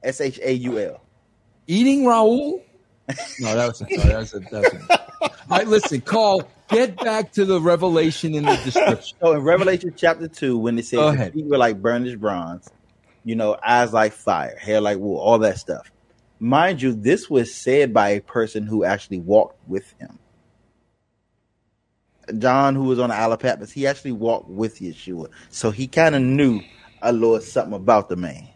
[0.03, 1.01] S H A U L.
[1.67, 2.63] Eating Raoul?
[3.39, 6.41] No, that was, a, no, that was, a, that was a, All right, listen, Carl,
[6.69, 9.17] get back to the revelation in the description.
[9.21, 12.69] So in Revelation chapter two, when it says his feet were like burnished bronze,
[13.23, 15.91] you know, eyes like fire, hair like wool, all that stuff.
[16.39, 20.19] Mind you, this was said by a person who actually walked with him.
[22.37, 25.87] John, who was on the Isle of Patmos, he actually walked with Yeshua, so he
[25.87, 26.61] kind of knew
[27.01, 28.49] a little something about the man,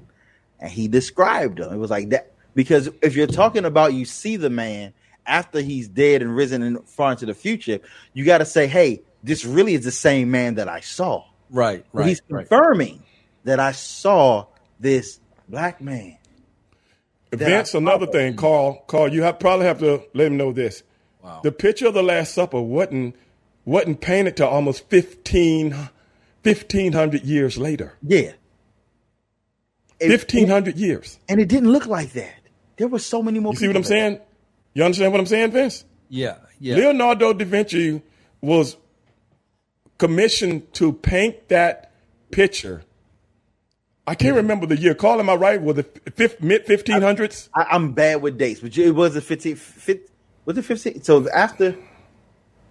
[0.60, 1.72] and he described him.
[1.74, 4.94] It was like that because if you're talking about you see the man
[5.32, 7.80] after he's dead and risen and far into the future,
[8.14, 11.84] you got to say, "Hey, this really is the same man that I saw." Right,
[11.94, 12.08] But right.
[12.10, 12.48] he's right.
[12.48, 13.02] confirming
[13.46, 14.46] that I saw
[14.80, 16.18] this black man.
[17.34, 20.84] Vince, another thing, Carl, Carl, you have probably have to let him know this.
[21.24, 21.40] Wow.
[21.44, 23.16] The picture of the Last Supper wasn't
[23.64, 25.76] wasn't painted till almost 15,
[26.44, 27.94] 1500 years later.
[28.02, 28.32] Yeah.
[30.00, 31.20] It- 1500 years.
[31.30, 32.34] and it didn't look like that.
[32.78, 33.54] There were so many more.
[33.54, 33.90] You see what I'm there.
[33.90, 34.20] saying?
[34.74, 35.86] You understand what I'm saying, Vince?
[36.10, 36.76] Yeah, yeah.
[36.76, 38.02] Leonardo da Vinci
[38.42, 38.78] was
[39.98, 41.92] commissioned to paint that
[42.32, 42.84] picture.
[44.08, 44.96] I can't remember the year.
[44.96, 45.62] Carl, am I right?
[45.62, 47.50] Was it fifth, mid 1500s?
[47.56, 49.56] I, I'm bad with dates, but it was a 15.
[49.56, 50.08] 15
[50.46, 51.04] was it 15?
[51.04, 51.76] So after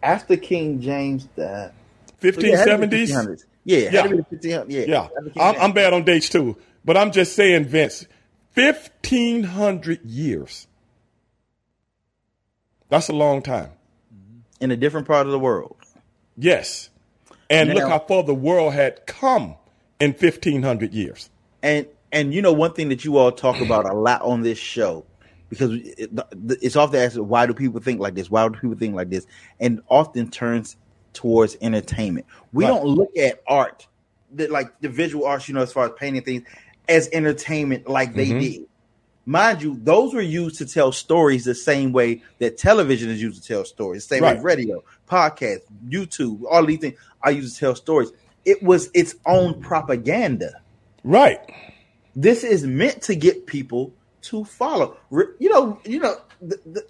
[0.03, 1.73] after King James died,
[2.21, 3.27] so yeah, it had to be 1570s?
[3.27, 3.45] 1500s.
[3.65, 4.07] Yeah, Yeah.
[4.09, 4.65] the 1500s.
[4.69, 6.57] Yeah, Yeah, after I'm, I'm bad on dates too.
[6.85, 8.07] But I'm just saying, Vince,
[8.55, 10.67] 1,500 years.
[12.91, 13.71] That's a long time.
[14.61, 15.77] in a different part of the world.
[16.37, 16.91] Yes.
[17.49, 19.55] And look how far the world had come
[19.99, 21.31] in 1,500 years.
[21.63, 24.59] And and you know one thing that you all talk about a lot on this
[24.59, 25.05] show
[25.49, 26.11] because it,
[26.61, 28.31] it's often asked why do people think like this?
[28.31, 29.27] Why do people think like this?
[29.59, 30.77] And often turns
[31.13, 32.27] towards entertainment.
[32.53, 32.71] We Right.
[32.71, 33.87] don't look at art,
[34.33, 36.43] the, like the visual arts, you know, as far as painting things,
[36.89, 38.41] as entertainment like they Mhm.
[38.41, 38.67] did.
[39.27, 43.41] Mind you, those were used to tell stories the same way that television is used
[43.43, 47.61] to tell stories, the same way radio, podcast, YouTube, all these things are used to
[47.61, 48.11] tell stories.
[48.45, 50.63] It was its own propaganda
[51.05, 51.39] Right.
[52.17, 54.97] this is meant to get people to follow.
[55.11, 56.87] You know, you know, the, the,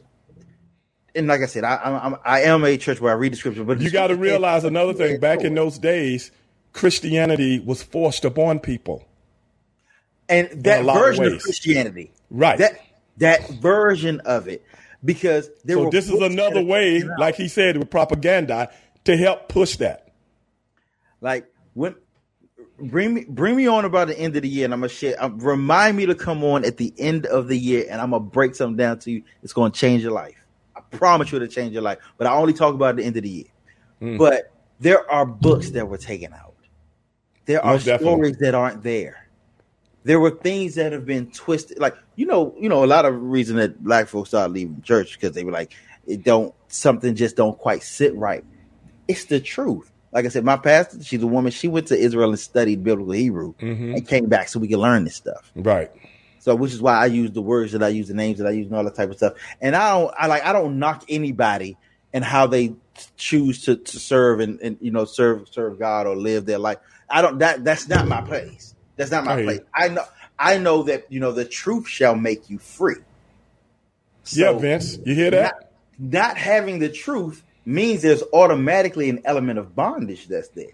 [1.14, 3.80] and like I said, I, I'm, I'm a church where I read the scripture, but
[3.80, 5.18] You got to realize another thing.
[5.20, 6.30] Back in those days,
[6.72, 9.04] Christianity was forced upon people.
[10.28, 11.42] and that lot of version of.
[11.42, 12.58] Christianity, Right.
[12.58, 12.80] That
[13.18, 14.64] that version of it,
[15.04, 18.70] because there So this is another way, like he said, with propaganda
[19.04, 20.12] to help push that.
[21.20, 21.94] like when
[22.78, 25.22] bring me bring me on about the end of the year, and I'm gonna share.
[25.22, 28.24] Um, remind me to come on at the end of the year, and I'm gonna
[28.24, 29.22] break something down to you.
[29.42, 30.36] It's gonna change your life.
[30.76, 31.98] I promise you, it'll change your life.
[32.16, 33.44] But I only talk about the end of the year.
[33.98, 34.16] Hmm.
[34.16, 36.54] But there are books that were taken out.
[37.46, 39.28] There are stories that aren't there.
[40.04, 41.78] There were things that have been twisted.
[41.78, 45.14] Like you know, you know, a lot of reason that black folks started leaving church
[45.14, 45.74] because they were like,
[46.06, 48.44] it don't something just don't quite sit right.
[49.08, 49.90] It's the truth.
[50.12, 51.52] Like I said, my pastor, she's a woman.
[51.52, 53.94] She went to Israel and studied biblical Hebrew mm-hmm.
[53.94, 55.52] and came back so we could learn this stuff.
[55.54, 55.90] Right.
[56.40, 58.50] So, which is why I use the words that I use, the names that I
[58.50, 59.34] use, and all that type of stuff.
[59.60, 61.76] And I don't, I like, I don't knock anybody
[62.12, 62.74] and how they
[63.16, 66.78] choose to, to serve and, and you know serve serve God or live their life.
[67.08, 67.38] I don't.
[67.38, 68.69] That that's not my place.
[69.00, 69.60] That's not my place.
[69.74, 70.04] I know.
[70.38, 72.96] I know that you know the truth shall make you free.
[74.32, 75.54] yeah, Vince, you hear that?
[75.98, 80.72] Not, not having the truth means there's automatically an element of bondage that's there.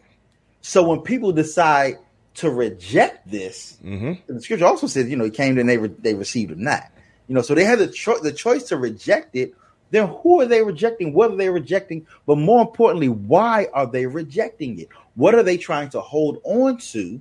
[0.60, 1.98] So when people decide
[2.34, 4.18] to reject this, Mhm.
[4.26, 6.84] the scripture also says, you know, he came and they re- they received it not.
[7.28, 9.54] You know, so they had the cho- the choice to reject it.
[9.90, 11.12] Then who are they rejecting?
[11.12, 12.06] What are they rejecting?
[12.26, 14.88] But more importantly, why are they rejecting it?
[15.14, 17.20] What are they trying to hold on to?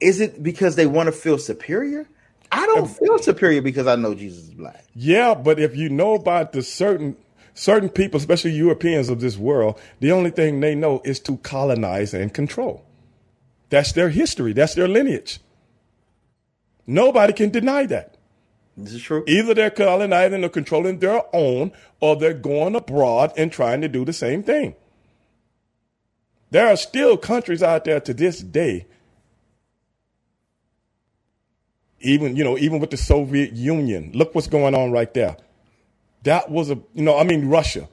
[0.00, 2.08] Is it because they want to feel superior?
[2.50, 4.84] I don't feel superior because I know Jesus is black.
[4.94, 7.16] Yeah, but if you know about the certain
[7.54, 12.14] certain people, especially Europeans of this world, the only thing they know is to colonize
[12.14, 12.84] and control.
[13.70, 14.52] That's their history.
[14.52, 15.40] That's their lineage.
[16.86, 18.16] Nobody can deny that.
[18.76, 19.24] This is true.
[19.26, 24.04] Either they're colonizing or controlling their own, or they're going abroad and trying to do
[24.04, 24.74] the same thing.
[26.50, 28.86] There are still countries out there to this day,
[32.00, 34.12] even you know, even with the Soviet Union.
[34.14, 35.36] Look what's going on right there.
[36.24, 37.88] That was a you know, I mean Russia.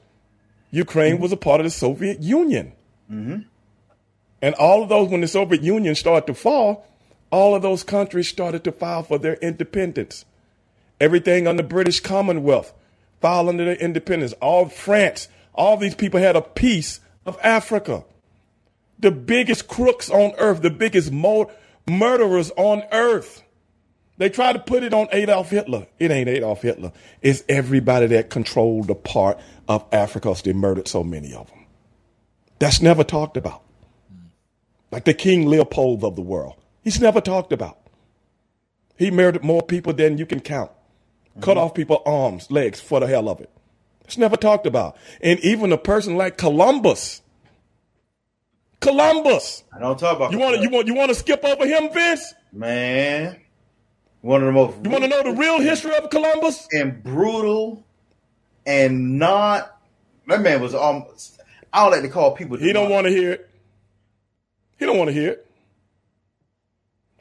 [0.70, 1.22] Ukraine mm-hmm.
[1.22, 2.72] was a part of the Soviet Union.
[3.10, 3.42] Mm-hmm.
[4.42, 6.86] And all of those, when the Soviet Union started to fall,
[7.30, 10.24] all of those countries started to file for their independence.
[11.00, 12.72] Everything on the British Commonwealth
[13.20, 14.32] filed under their independence.
[14.34, 18.04] All France, all these people had a piece of Africa.
[18.98, 21.50] The biggest crooks on earth, the biggest mo-
[21.88, 23.42] murderers on earth.
[24.18, 25.86] They try to put it on Adolf Hitler.
[25.98, 26.92] It ain't Adolf Hitler.
[27.20, 30.34] It's everybody that controlled a part of Africa.
[30.42, 31.66] They murdered so many of them.
[32.58, 33.62] That's never talked about.
[34.90, 36.54] Like the King Leopold of the world.
[36.82, 37.78] He's never talked about.
[38.96, 40.70] He murdered more people than you can count.
[41.40, 41.64] Cut mm-hmm.
[41.64, 43.50] off people's arms, legs for the hell of it.
[44.06, 44.96] It's never talked about.
[45.20, 47.20] And even a person like Columbus.
[48.80, 49.64] Columbus.
[49.74, 52.34] I don't talk about You want you want you want to skip over him, Vince?
[52.52, 53.40] man.
[54.26, 56.66] One of the most You want to know the real history of Columbus?
[56.72, 57.84] and brutal
[58.66, 59.80] and not
[60.26, 61.40] that man was almost
[61.72, 63.50] I don't like to call people He don't want to hear it.
[64.78, 65.46] He don't want to hear it.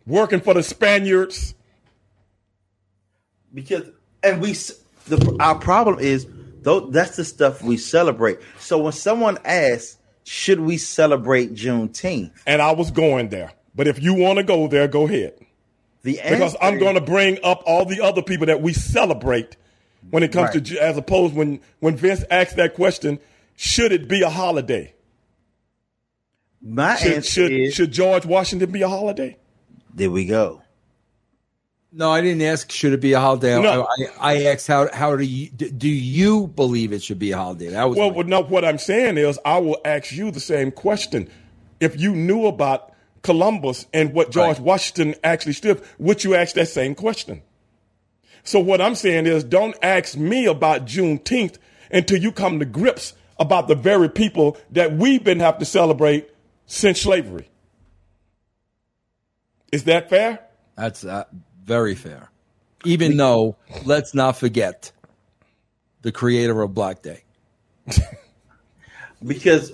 [0.08, 1.54] Working for the Spaniards.
[3.54, 3.84] because
[4.24, 4.54] and we
[5.08, 6.26] the our problem is
[6.64, 8.40] though that's the stuff we celebrate.
[8.58, 12.32] So when someone asks, should we celebrate Juneteenth?
[12.48, 13.52] And I was going there.
[13.76, 15.45] But if you want to go there, go ahead.
[16.06, 19.58] The Because answer I'm going to bring up all the other people that we celebrate
[20.12, 20.64] when it comes Right.
[20.66, 23.20] to, as opposed when, when Vince asked that question,
[23.56, 24.94] should it be a holiday?
[26.62, 29.38] my Should, answer should, is should George Washington be a holiday?
[29.94, 30.62] there we go.
[31.92, 32.70] No, I didn't ask.
[32.72, 33.62] Should it be a holiday?
[33.62, 33.88] No.
[34.20, 37.70] I, I asked how how do you do you believe it should be a holiday?
[37.70, 40.42] That was Well, my- well, no, what I'm saying is, I will ask you the
[40.42, 41.30] same question.
[41.80, 42.92] If you knew about
[43.26, 44.66] Columbus and what George Right.
[44.66, 47.42] Washington actually stood, would you ask that same question?
[48.44, 51.58] So what I'm saying is, don't ask me about Juneteenth
[51.92, 56.30] until you come to grips about the very people that we've been have to celebrate
[56.68, 57.50] since slavery.
[59.72, 60.42] Is that fair?
[60.78, 61.24] That's uh,
[61.64, 62.30] very fair.
[62.86, 64.92] Even though, let's not forget
[66.04, 67.24] the creator of Black Day.
[69.26, 69.72] because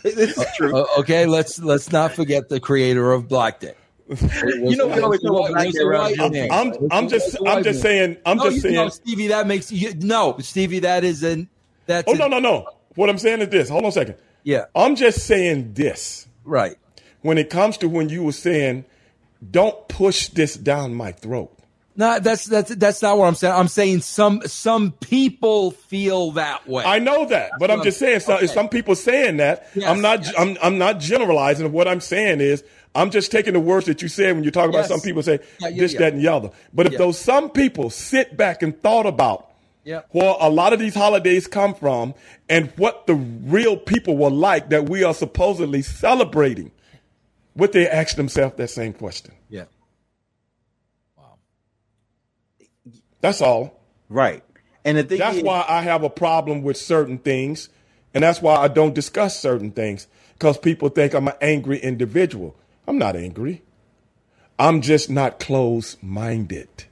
[0.14, 0.74] this is true.
[0.76, 3.74] Uh, okay, let's let's not forget the creator of Black Day.
[4.08, 6.48] You know, we always talk about Black Day around here.
[6.50, 8.74] I'm, I'm just, I'm just saying, I'm no, just saying.
[8.74, 9.28] know, Stevie.
[9.28, 10.80] That makes you no, Stevie.
[10.80, 11.48] That is an
[11.86, 12.66] that's Oh a- no, no, no.
[12.96, 13.68] What I'm saying is this.
[13.68, 14.16] Hold on a second.
[14.42, 16.26] Yeah, I'm just saying this.
[16.44, 16.76] right.
[17.22, 18.86] When it comes to when you were saying,
[19.50, 21.54] don't push this down my throat.
[22.00, 23.54] No, that's that's that's not what I'm saying.
[23.54, 26.82] I'm saying some some people feel that way.
[26.82, 28.20] I know that, but I'm just saying.
[28.20, 28.46] Some, okay.
[28.46, 29.68] some people saying that.
[29.74, 30.24] Yes, I'm not.
[30.24, 30.32] yes.
[30.38, 31.70] I'm, I'm not generalizing.
[31.72, 34.70] What I'm saying is, I'm just taking the words that you said when you talk
[34.70, 34.88] about Yes.
[34.88, 35.98] some people say Yeah, yeah, this, yeah.
[35.98, 36.50] that, and the other.
[36.72, 39.50] But if those some people sit back and thought about
[39.84, 40.00] Yeah.
[40.10, 42.14] where a lot of these holidays come from
[42.48, 46.70] and what the real people were like that we are supposedly celebrating,
[47.56, 49.34] would they ask themselves that same question?
[49.50, 49.64] yeah.
[53.20, 53.80] That's all.
[54.08, 54.42] Right.
[54.84, 57.68] And the thing That's is, why I have a problem with certain things,
[58.14, 62.56] and that's why I don't discuss certain things because people think I'm an angry individual.
[62.86, 63.62] I'm not angry.
[64.58, 66.84] I'm just not close-minded.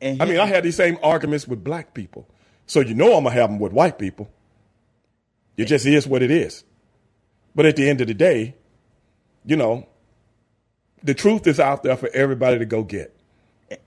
[0.00, 2.28] and I mean, I had these same arguments with black people,
[2.66, 4.30] so you know I'm gonna have them with white people.
[5.56, 6.64] It just is what it is.
[7.54, 8.54] But at the end of the day,
[9.44, 9.88] you know,
[11.02, 13.14] the truth is out there for everybody to go get.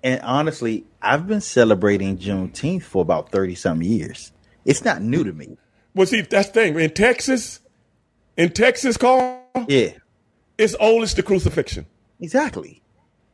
[0.04, 4.32] And honestly, I've been celebrating Juneteenth for about thirty some years.
[4.66, 5.58] It's not new to me.
[5.94, 6.80] Well, see, that's the thing.
[6.80, 7.60] In Texas,
[8.38, 9.92] in Texas, Carl, Yeah,
[10.58, 11.86] it's old as the crucifixion.
[12.20, 12.82] exactly.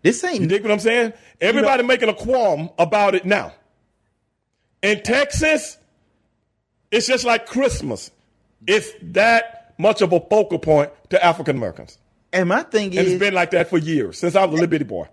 [0.04, 0.42] This ain't.
[0.42, 1.14] You dig what I'm saying?
[1.40, 3.54] Everybody making a qualm about it now.
[4.82, 5.78] In Texas,
[6.90, 8.10] it's just like Christmas.
[8.66, 11.98] It's that much of a focal point to African Americans.
[12.34, 14.54] and my thing And is it's been like that for years, since I was a
[14.54, 15.08] little bitty boy.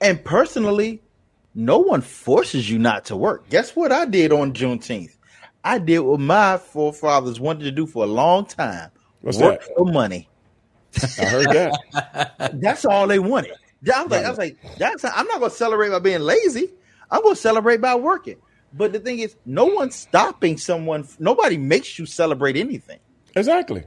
[0.00, 1.02] And personally,
[1.54, 3.48] no one forces you not to work.
[3.48, 5.16] Guess what I did on Juneteenth?
[5.62, 8.90] I did what my forefathers wanted to do for a long time.
[9.22, 9.76] What's work that?
[9.76, 10.28] for money.
[11.18, 12.50] I heard that.
[12.60, 13.52] That's all they wanted.
[13.92, 16.72] I was like, I was like, that's I'm not gonna celebrate by being lazy.
[17.10, 18.36] I'm gonna celebrate by working.
[18.72, 21.06] But the thing is, no one's stopping someone.
[21.18, 22.98] Nobody makes you celebrate anything.
[23.36, 23.84] exactly.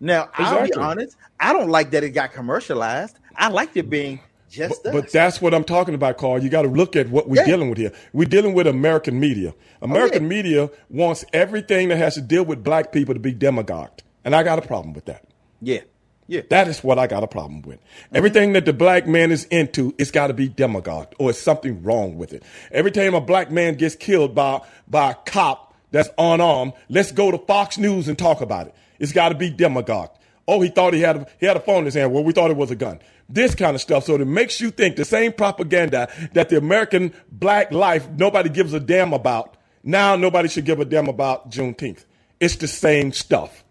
[0.00, 1.16] Now, I'll be honest.
[1.40, 3.18] I don't like that it got commercialized.
[3.36, 6.42] I liked it being just But, but that's what I'm talking about, Carl.
[6.42, 7.46] You got to look at what we're Yeah.
[7.46, 7.92] dealing with here.
[8.12, 9.54] We're dealing with American media.
[9.80, 10.28] Oh, American yeah.
[10.28, 14.02] media wants everything that has to deal with black people to be demagogued.
[14.24, 15.24] And I got a problem with that.
[15.60, 15.80] yeah,
[16.26, 16.42] yeah.
[16.50, 17.78] That is what I got a problem with.
[18.12, 21.82] Everything that the black man is into, it's got to be demagogued, or it's something
[21.82, 22.42] wrong with it.
[22.70, 27.30] Every time a black man gets killed by by a cop that's unarmed, let's go
[27.30, 28.74] to Fox News and talk about it.
[28.98, 30.17] It's got to be demagogued.
[30.48, 32.10] Oh, he thought he had a, he had a phone in his hand.
[32.10, 33.00] Well, we thought it was a gun.
[33.28, 34.04] This kind of stuff.
[34.04, 38.72] So it makes you think the same propaganda that the American black life nobody gives
[38.72, 39.58] a damn about.
[39.84, 42.06] Now nobody should give a damn about Juneteenth.
[42.40, 43.62] It's the same stuff.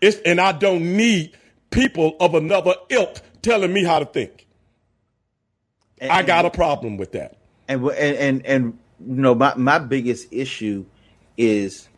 [0.00, 1.36] It's, and I don't need
[1.70, 4.46] people of another ilk telling me how to think.
[6.02, 7.36] I got a problem with that.
[7.68, 10.84] and and and, and you know my my biggest issue
[11.36, 11.88] is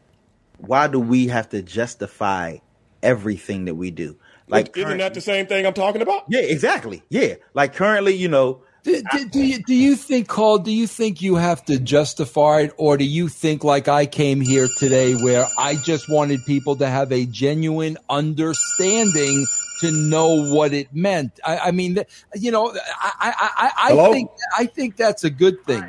[0.59, 2.59] why do we have to justify
[3.03, 4.17] everything that we do?
[4.49, 6.25] Like Isn't current- that the same thing I'm talking about?
[6.29, 7.03] yeah, exactly.
[7.09, 10.59] Yeah, like currently, you know, Do, do, do you do you think, Carl?
[10.59, 14.41] Do you think you have to justify it, or do you think, like I came
[14.41, 19.45] here today, where I just wanted people to have a genuine understanding
[19.81, 21.41] to know what it meant?
[21.45, 21.99] I, I mean,
[22.37, 25.83] you know, I I, I, I think I think that's a good thing.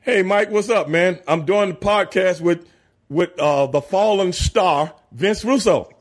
[0.00, 1.18] Hey, Mike, what's up, man?
[1.28, 2.66] I'm doing the podcast with
[3.08, 5.90] with uh, the fallen star Vince Russo.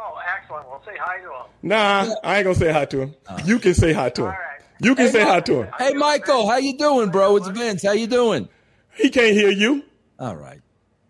[0.00, 0.66] Oh, excellent.
[0.68, 1.46] Well, say hi to him.
[1.62, 3.14] Nah, I ain't gonna say hi to him.
[3.44, 4.26] You can say hi to him.
[4.28, 4.60] All right.
[4.80, 5.72] You can say hi to him.
[5.76, 7.36] Hey, Michael, how you doing, bro?
[7.36, 7.82] It's Vince.
[7.84, 8.48] How you doing?
[8.94, 9.82] He can't hear you.
[10.18, 10.60] All right.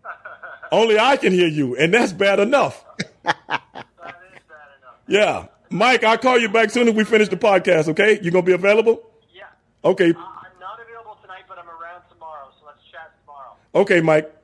[0.71, 2.83] Only I can hear you, and that's bad enough.
[3.23, 4.97] That is bad enough.
[5.07, 7.89] Yeah, Mike, I'll call you back soon as we finish the podcast.
[7.89, 9.01] Okay, you gonna be available?
[9.33, 9.43] Yeah.
[9.85, 13.53] Okay, Uh, I'm not available tonight, but I'm around tomorrow, so let's chat tomorrow.
[13.75, 14.35] okay, Mike.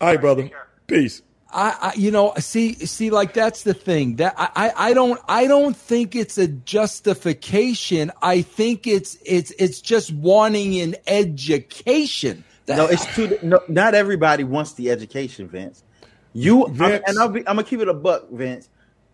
[0.00, 0.50] All right, brother.
[0.86, 1.22] Peace.
[1.56, 5.20] I, I you know see see like that's the thing that I, I I don't
[5.28, 12.42] I don't think it's a justification I think it's it's it's just wanting an education
[12.66, 13.38] That- no, it's too.
[13.42, 15.84] No, not everybody wants the education, Vince.
[16.32, 18.68] You I'm, and I'll be, I'm gonna keep it a buck, Vince.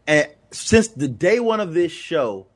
[0.06, 2.46] And since the day one of this show,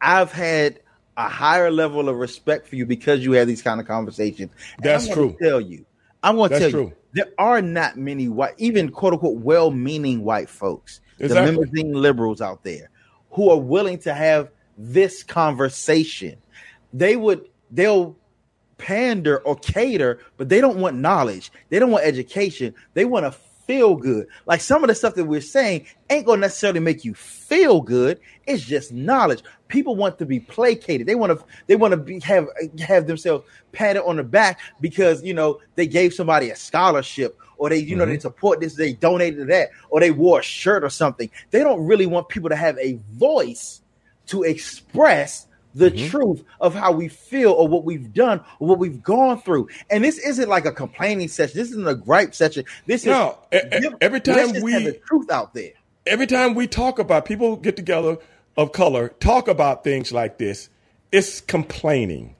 [0.00, 0.80] I've had
[1.16, 4.50] a higher level of respect for you because you have these kind of conversations.
[4.76, 5.36] And That's I'm true.
[5.42, 5.84] Tell you,
[6.22, 10.48] I'm going to tell you, there are not many white, even quote unquote well-meaning white
[10.48, 11.54] folks, Exactly.
[11.54, 12.90] the limousine liberals out there,
[13.30, 16.36] who are willing to have this conversation.
[16.92, 18.16] They would, they'll
[18.78, 21.52] pander or cater, but they don't want knowledge.
[21.68, 22.74] They don't want education.
[22.94, 23.32] They want to
[23.66, 24.26] feel good.
[24.46, 28.20] Like some of the stuff that we're saying ain't to necessarily make you feel good.
[28.46, 29.42] It's just knowledge.
[29.68, 31.06] People want to be placated.
[31.06, 32.48] They want to they want to be have
[32.80, 37.68] have themselves patted on the back because you know they gave somebody a scholarship or
[37.68, 38.20] they you know they mm-hmm.
[38.20, 41.30] support this, they donated to that, or they wore a shirt or something.
[41.50, 43.80] They don't really want people to have a voice
[44.26, 46.08] to express the mm-hmm.
[46.08, 49.68] truth of how we feel or what we've done or what we've gone through.
[49.90, 51.58] And this isn't like a complaining session.
[51.58, 52.64] This isn't a gripe session.
[52.86, 55.72] This No, is e- every time we- have the truth out there.
[56.06, 58.18] every time we talk about people get together
[58.56, 60.68] of color talk about things like this
[61.10, 62.34] it's complaining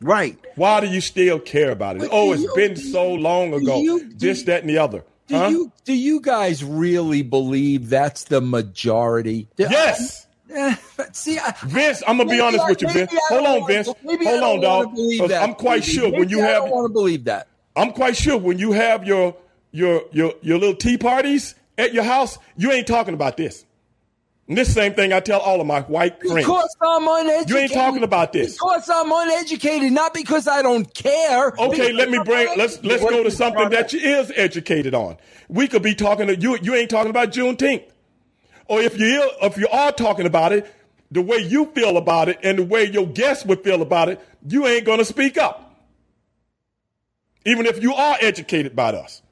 [0.00, 0.38] Right.
[0.54, 3.12] why do you still care about it But oh do it's you- been do so
[3.12, 5.48] long ago you- this you- that and the other Do huh?
[5.48, 9.48] you do you guys really believe that's the majority?
[9.58, 10.74] yes Eh,
[11.12, 13.12] see, I, Vince, I'm gonna be honest I- with you, Vince.
[13.28, 13.86] Hold on, Vince.
[13.86, 14.84] Hold on, dog.
[14.86, 15.42] wanna believe 'Cause that.
[15.42, 17.46] I'm quite Maybe- sure when you I have- don't want to believe that.
[17.76, 19.34] I'm quite sure when you have your
[19.72, 23.64] your your your little tea parties at your house, you ain't talking about this.
[24.48, 26.34] And this same thing I tell all of my white friends.
[26.44, 27.50] Because I'm uneducated.
[27.50, 28.54] You ain't talking about this.
[28.54, 31.54] Because I'm uneducated, not because I don't care.
[31.56, 35.16] Okay, let me bring let's let's go to something that you is educated on.
[35.48, 36.58] We could be talking to you.
[36.60, 37.84] You ain't talking about Juneteenth,
[38.70, 40.72] or if you if you are talking about it,
[41.10, 44.20] the way you feel about it and the way your guests would feel about it,
[44.46, 45.84] you ain't gonna speak up,
[47.44, 49.22] even if you are educated by us.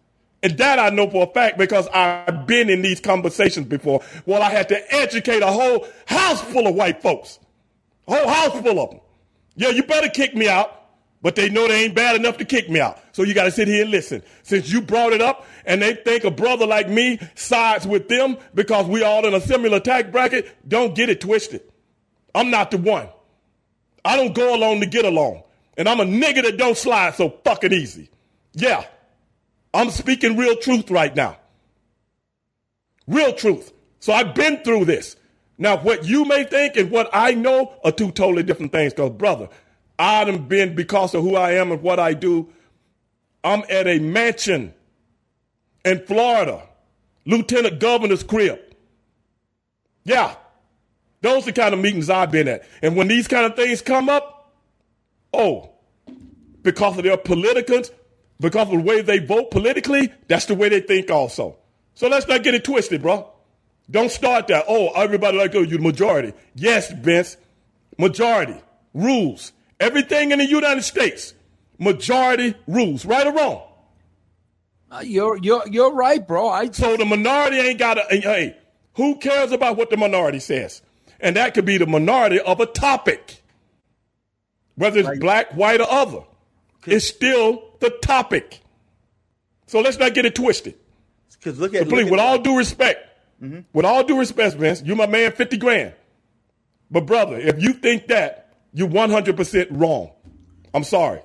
[0.42, 4.02] And that I know for a fact because I've been in these conversations before.
[4.26, 7.38] Well, I had to educate a whole house full of white folks,
[8.08, 9.00] a whole house full of them.
[9.54, 10.74] Yeah, you better kick me out.
[11.20, 13.00] But they know they ain't bad enough to kick me out.
[13.18, 14.22] So you got to sit here and listen.
[14.44, 18.36] Since you brought it up and they think a brother like me sides with them
[18.54, 21.62] because we all in a similar tax bracket, don't get it twisted.
[22.32, 23.08] I'm not the one.
[24.04, 25.42] I don't go along to get along.
[25.76, 28.08] And I'm a nigga that don't slide so fucking easy.
[28.52, 28.84] Yeah.
[29.74, 31.38] I'm speaking real truth right now.
[33.08, 33.72] Real truth.
[33.98, 35.16] So I've been through this.
[35.58, 38.94] Now, what you may think and what I know are two totally different things.
[38.94, 39.48] Because, brother,
[39.98, 42.52] I done been because of who I am and what I do.
[43.48, 44.74] I'm at a mansion
[45.82, 46.68] in Florida,
[47.24, 48.60] lieutenant governor's crib.
[50.04, 50.34] Yeah,
[51.22, 52.68] those are the kind of meetings I've been at.
[52.82, 54.52] And when these kind of things come up,
[55.32, 55.70] oh,
[56.62, 57.90] because of their politicans,
[58.38, 61.56] because of the way they vote politically, that's the way they think also.
[61.94, 63.30] So let's not get it twisted, bro.
[63.90, 64.66] Don't start that.
[64.68, 66.34] Oh, everybody like, oh, you're the majority.
[66.54, 67.38] Yes, Vince,
[67.96, 68.60] majority
[68.92, 69.52] rules.
[69.80, 71.32] Everything in the United States,
[71.78, 73.62] majority rules, right or wrong.
[74.90, 76.48] Uh, you're you're you're right, bro.
[76.48, 78.56] I So the minority ain't got to, hey,
[78.94, 80.82] who cares about what the minority says?
[81.20, 83.42] And that could be the minority of a topic,
[84.76, 86.20] whether it's black, white, or other.
[86.86, 88.60] It's still the topic.
[89.66, 90.74] So let's not get it twisted.
[91.32, 93.08] Because look at, But please, look with at all due respect,
[93.72, 95.92] with all due respect, Vince, you my man, 50 grand.
[96.90, 100.12] But brother, if you think that, you're 100% wrong.
[100.72, 101.20] I'm sorry.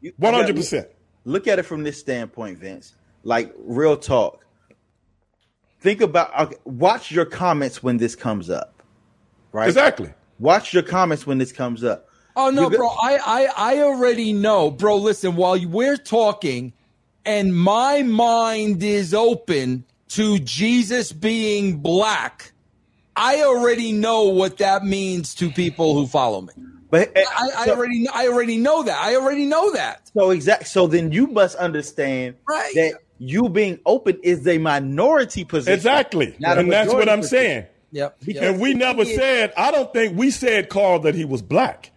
[0.00, 0.86] You- 100%.
[1.24, 2.94] Look at it from this standpoint, Vince.
[3.22, 4.44] Like real talk.
[5.80, 8.82] Think about okay, watch your comments when this comes up.
[9.52, 9.68] Right?
[9.68, 10.12] Exactly.
[10.38, 12.08] Watch your comments when this comes up.
[12.36, 12.88] Oh no, bro!
[12.88, 14.96] I, I I already know, bro.
[14.96, 16.72] Listen, while we're talking,
[17.24, 22.52] and my mind is open to Jesus being black,
[23.16, 26.52] I already know what that means to people who follow me.
[26.90, 28.98] But eh, I, I so- already I already know that.
[29.02, 30.10] I already know that.
[30.14, 30.66] So exact.
[30.68, 32.72] So then you must understand Right.
[32.74, 35.74] that you being open is a minority position.
[35.74, 36.34] Exactly.
[36.42, 37.38] And that's what I'm position.
[37.38, 37.66] saying.
[37.92, 38.16] Yep.
[38.24, 41.90] Because- And we never said, I don't think we said, Carl, that he was black.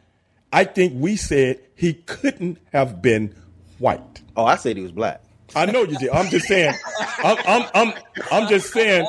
[0.51, 3.33] I think we said he couldn't have been
[3.79, 4.21] white.
[4.35, 5.22] Oh, I said he was black.
[5.55, 6.09] I know you did.
[6.09, 6.73] I'm just saying,
[7.19, 7.93] I'm, I'm, I'm,
[8.31, 9.07] I'm just saying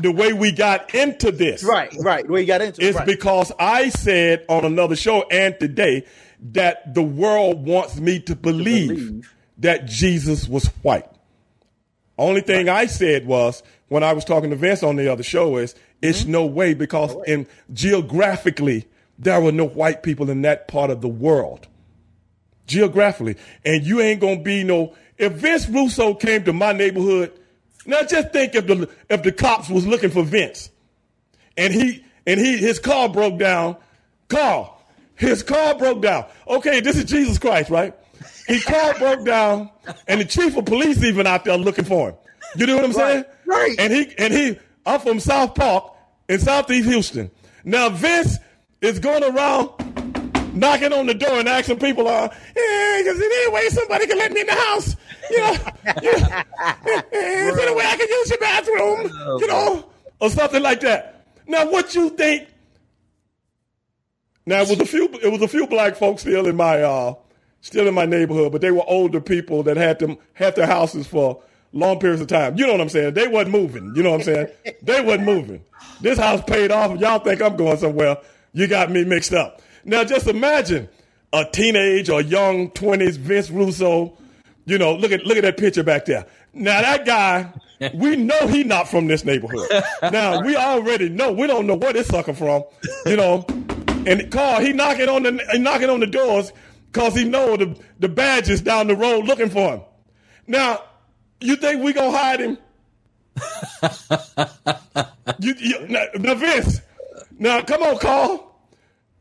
[0.00, 1.64] the way we got into this.
[1.64, 2.28] Right, right.
[2.28, 2.88] Where you got into it.
[2.88, 3.06] It's right.
[3.06, 6.04] because I said on another show and today
[6.52, 9.34] that the world wants me to believe, believe.
[9.58, 11.08] that Jesus was white.
[12.18, 15.56] Only thing I said was when I was talking to Vince on the other show
[15.56, 16.32] is it's Mm-hmm.
[16.32, 18.86] no way because in geographically
[19.18, 21.66] there were no white people in that part of the world.
[22.66, 23.36] Geographically.
[23.64, 27.32] And you ain't gonna be no if Vince Russo came to my neighborhood,
[27.86, 30.70] now just think if the if the cops was looking for Vince,
[31.56, 33.76] and he and he his car broke down,
[34.28, 34.74] car,
[35.16, 36.24] his car broke down.
[36.48, 37.94] Okay, this is Jesus Christ, right?
[38.46, 39.70] His car broke down,
[40.08, 42.16] and the chief of police even out there looking for him.
[42.56, 43.24] You know what I'm saying?
[43.46, 43.74] right.
[43.78, 45.92] And he and he, I'm from South Park
[46.28, 47.30] in Southeast Houston.
[47.64, 48.38] Now Vince
[48.80, 49.70] is going around
[50.54, 54.18] knocking on the door and asking people, uh, hey, is there any way somebody can
[54.18, 54.96] let me in the house?
[55.30, 55.56] You know,
[56.02, 56.42] yeah.
[57.12, 59.38] is there any way I can use your bathroom?
[59.40, 59.90] You know,
[60.20, 61.26] or something like that.
[61.46, 62.48] Now, what you think?
[64.46, 65.08] Now, it was a few.
[65.22, 67.14] It was a few black folks still in my uh,
[67.60, 71.06] still in my neighborhood, but they were older people that had them had their houses
[71.06, 71.42] for
[71.72, 72.56] long periods of time.
[72.58, 73.14] You know what I'm saying?
[73.14, 73.92] They wasn't moving.
[73.94, 74.48] You know what I'm saying?
[74.82, 75.64] they wasn't moving.
[76.00, 76.98] This house paid off.
[76.98, 78.18] Y'all think I'm going somewhere?
[78.52, 79.62] You got me mixed up.
[79.84, 80.88] Now, just imagine
[81.32, 84.16] a teenage or young 20s Vince Russo.
[84.66, 86.26] You know, look at look at that picture back there.
[86.52, 87.52] Now that guy,
[87.94, 89.68] we know he not from this neighborhood.
[90.02, 91.32] Now we already know.
[91.32, 92.64] We don't know where this sucker from.
[93.06, 93.44] You know,
[94.06, 96.52] and Carl, he knocking on the he knocking on the doors
[96.92, 99.80] because he know the the badges down the road looking for him.
[100.46, 100.82] Now,
[101.40, 102.58] you think we gonna hide him?
[105.38, 106.80] you, you now, now, Vince.
[107.38, 108.49] Now, come on, Carl.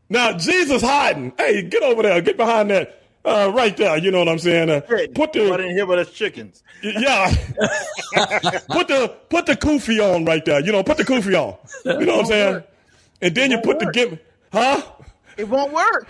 [0.10, 1.34] Now, Jesus hiding.
[1.38, 2.20] Hey, get over there.
[2.22, 2.96] Get behind that.
[3.24, 3.98] Uh, right there.
[3.98, 4.70] You know what I'm saying?
[4.70, 4.82] Uh,
[5.14, 5.52] put the.
[5.54, 6.64] I didn't hear about us chickens.
[6.82, 7.28] Yeah.
[8.70, 10.62] put the put the kufi on right there.
[10.62, 11.58] You know, put the kufi on.
[11.86, 12.64] You know what I'm saying?
[13.22, 14.26] And then you put the gimmick.
[14.54, 14.82] Huh?
[15.38, 16.10] It won't work.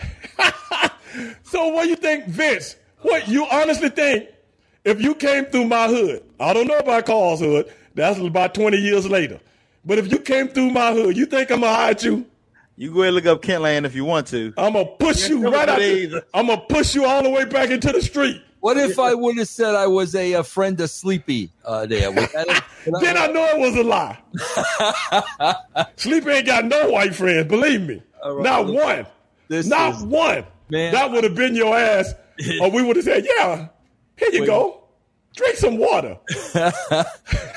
[1.44, 2.76] so what do you think, Vince?
[3.02, 4.30] What you honestly think
[4.86, 6.24] if you came through my hood?
[6.40, 7.74] I don't know about Carl's hood.
[7.96, 9.40] That's about 20 years later.
[9.84, 12.26] But if you came through my hood, you think I'm gonna hide you?
[12.80, 14.54] You go ahead and look up Kentland if you want to.
[14.58, 15.80] I'm gonna push you right out.
[15.80, 18.42] The, I'm gonna push you all the way back into the street.
[18.62, 22.10] What if I would have said I was a, a friend of Sleepy uh, there?
[22.10, 24.18] Was that a, then I know it was a lie.
[25.98, 28.02] Sleepy ain't got no white friends, believe me.
[28.26, 29.08] Right, Not this, one.
[29.50, 30.46] This Not is, one.
[30.70, 32.14] Man, that would have been your ass.
[32.62, 33.68] or we would have said, yeah,
[34.16, 34.48] here you Wait.
[34.48, 34.86] go.
[35.36, 36.18] Drink some water.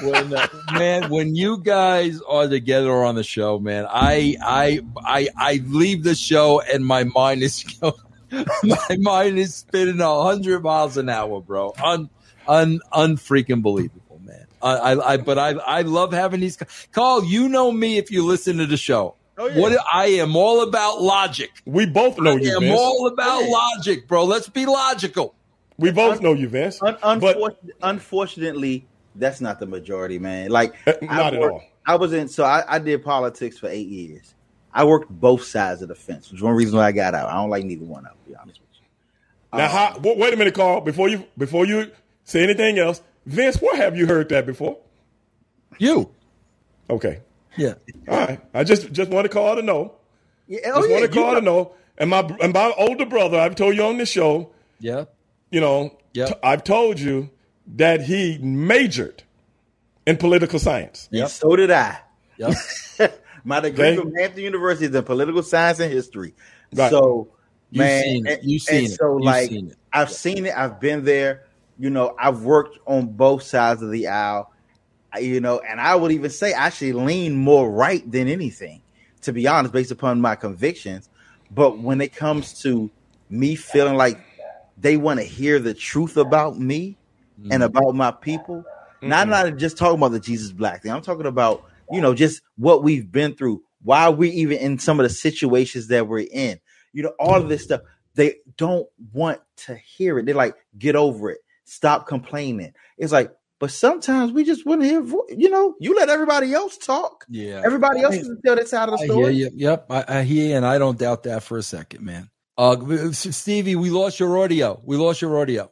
[0.02, 5.28] when, uh, man, when you guys are together on the show, man, I I I
[5.36, 7.64] I leave the show and my mind is
[8.62, 11.72] my mind is spinning a hundred miles an hour, bro.
[11.82, 12.08] Un
[12.46, 14.46] un unfreaking believable, man.
[14.62, 16.58] I, I, I but I I love having these.
[16.92, 19.16] Carl, you know me if you listen to the show.
[19.38, 19.58] Oh, yeah.
[19.60, 21.50] What I am all about logic.
[21.64, 22.54] We both know you.
[22.56, 23.48] I'm all about Yeah.
[23.50, 24.24] logic, bro.
[24.24, 25.34] Let's be logical.
[25.82, 26.80] We both know you, Vince.
[26.82, 27.36] Un- but
[27.82, 30.50] unfortunately, that's not the majority, man.
[30.50, 31.62] Like Uh, I not at all.
[31.84, 34.34] I was in, so I, I did politics for eight years.
[34.72, 37.28] I worked both sides of the fence, which is one reason why I got out.
[37.28, 38.18] I don't like neither one of them.
[38.26, 39.58] Be honest with you.
[39.58, 40.80] now, Um, how, w- wait a minute, Carl.
[40.80, 41.90] Before you before you
[42.24, 44.78] say anything else, Vince, where have you heard that before?
[45.78, 46.10] You,
[46.88, 47.20] Okay,
[47.56, 47.74] yeah.
[48.08, 48.40] all right.
[48.54, 49.94] I just just want to Carl to know.
[50.46, 51.72] Yeah, I Just oh, yeah, want to Carl to know.
[51.98, 54.50] And my and my older brother, I've told you on this show.
[54.80, 55.04] Yeah.
[55.52, 56.28] You know, Yep.
[56.28, 57.30] t- I've told you
[57.76, 59.22] that he majored
[60.06, 61.08] in political science.
[61.12, 61.98] And so did I.
[62.38, 62.54] Yep.
[63.44, 63.96] My degree Okay.
[63.96, 66.34] from Hampton University is in political science and history.
[66.74, 66.90] Right.
[66.90, 67.28] So,
[67.70, 68.40] You've man, seen it.
[68.42, 68.90] You've seen and it.
[68.98, 69.76] so You've like seen it.
[69.92, 70.54] I've seen it.
[70.56, 71.44] I've been there.
[71.78, 74.52] You know, I've worked on both sides of the aisle.
[75.20, 78.80] You know, and I would even say I actually lean more right than anything,
[79.22, 81.08] to be honest, based upon my convictions.
[81.50, 82.90] But when it comes to
[83.28, 84.18] me feeling like
[84.78, 86.98] they want to hear the truth about me
[87.40, 87.50] Mm-hmm.
[87.50, 88.62] and about my people,
[89.00, 90.92] not not just talking about the Jesus Black thing.
[90.92, 95.00] I'm talking about you know just what we've been through, why we even in some
[95.00, 96.60] of the situations that we're in.
[96.92, 97.80] You know, all of this stuff.
[98.14, 100.26] They don't want to hear it.
[100.26, 101.38] They're like, get over it.
[101.64, 102.74] Stop complaining.
[102.98, 105.02] It's like, but sometimes we just want to hear.
[105.30, 107.24] You know, you let everybody else talk.
[107.30, 107.62] Yeah.
[107.64, 109.34] Everybody else can tell that side of the I story.
[109.34, 109.50] you.
[109.54, 112.28] Yep, I, I hear and I don't doubt that for a second, man.
[112.62, 114.80] Uh, Stevie, we lost your audio.
[114.84, 115.70] We lost your audio.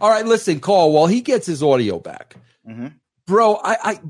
[0.00, 2.36] All right, listen, Carl while he gets his audio back,
[2.68, 2.94] Mhm.
[3.26, 3.56] bro.
[3.56, 4.00] I, I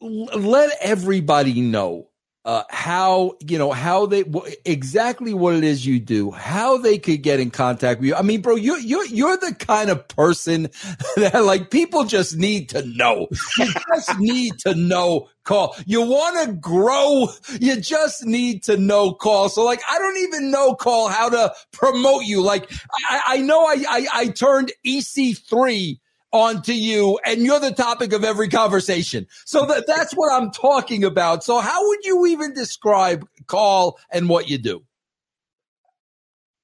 [0.00, 2.08] b- let everybody know
[2.46, 4.24] uh, how you know how they
[4.64, 8.14] exactly what it is you do, how they could get in contact with you.
[8.14, 10.68] I mean, bro, you're you're you're the kind of person
[11.16, 13.26] that like people just need to know.
[13.58, 15.28] You just need to know.
[15.42, 15.76] Carl.
[15.86, 17.28] You want to grow.
[17.60, 19.12] You just need to know.
[19.12, 19.48] Carl.
[19.48, 20.74] So like, I don't even know.
[20.74, 22.42] Carl how to promote you.
[22.42, 22.70] Like,
[23.08, 26.00] I, I know I, I I turned EC three
[26.36, 29.26] onto you and you're the topic of every conversation.
[29.44, 31.44] So that that's what I'm talking about.
[31.44, 34.82] So how would you even describe Carl and what you do?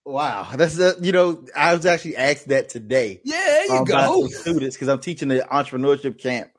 [0.05, 3.21] Wow, that's a, you know I was actually asked that today.
[3.25, 4.27] Yeah, there you um, go.
[4.27, 6.51] students because I'm teaching the entrepreneurship camp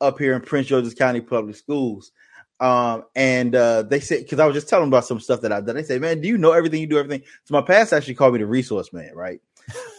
[0.00, 2.12] up here in Prince George's County Public Schools.
[2.60, 5.52] Um, and uh, they said because I was just telling them about some stuff that
[5.52, 5.76] I've done.
[5.76, 6.80] They say, "Man, do you know everything?
[6.80, 9.40] You do everything." So my past actually called me the resource man, right?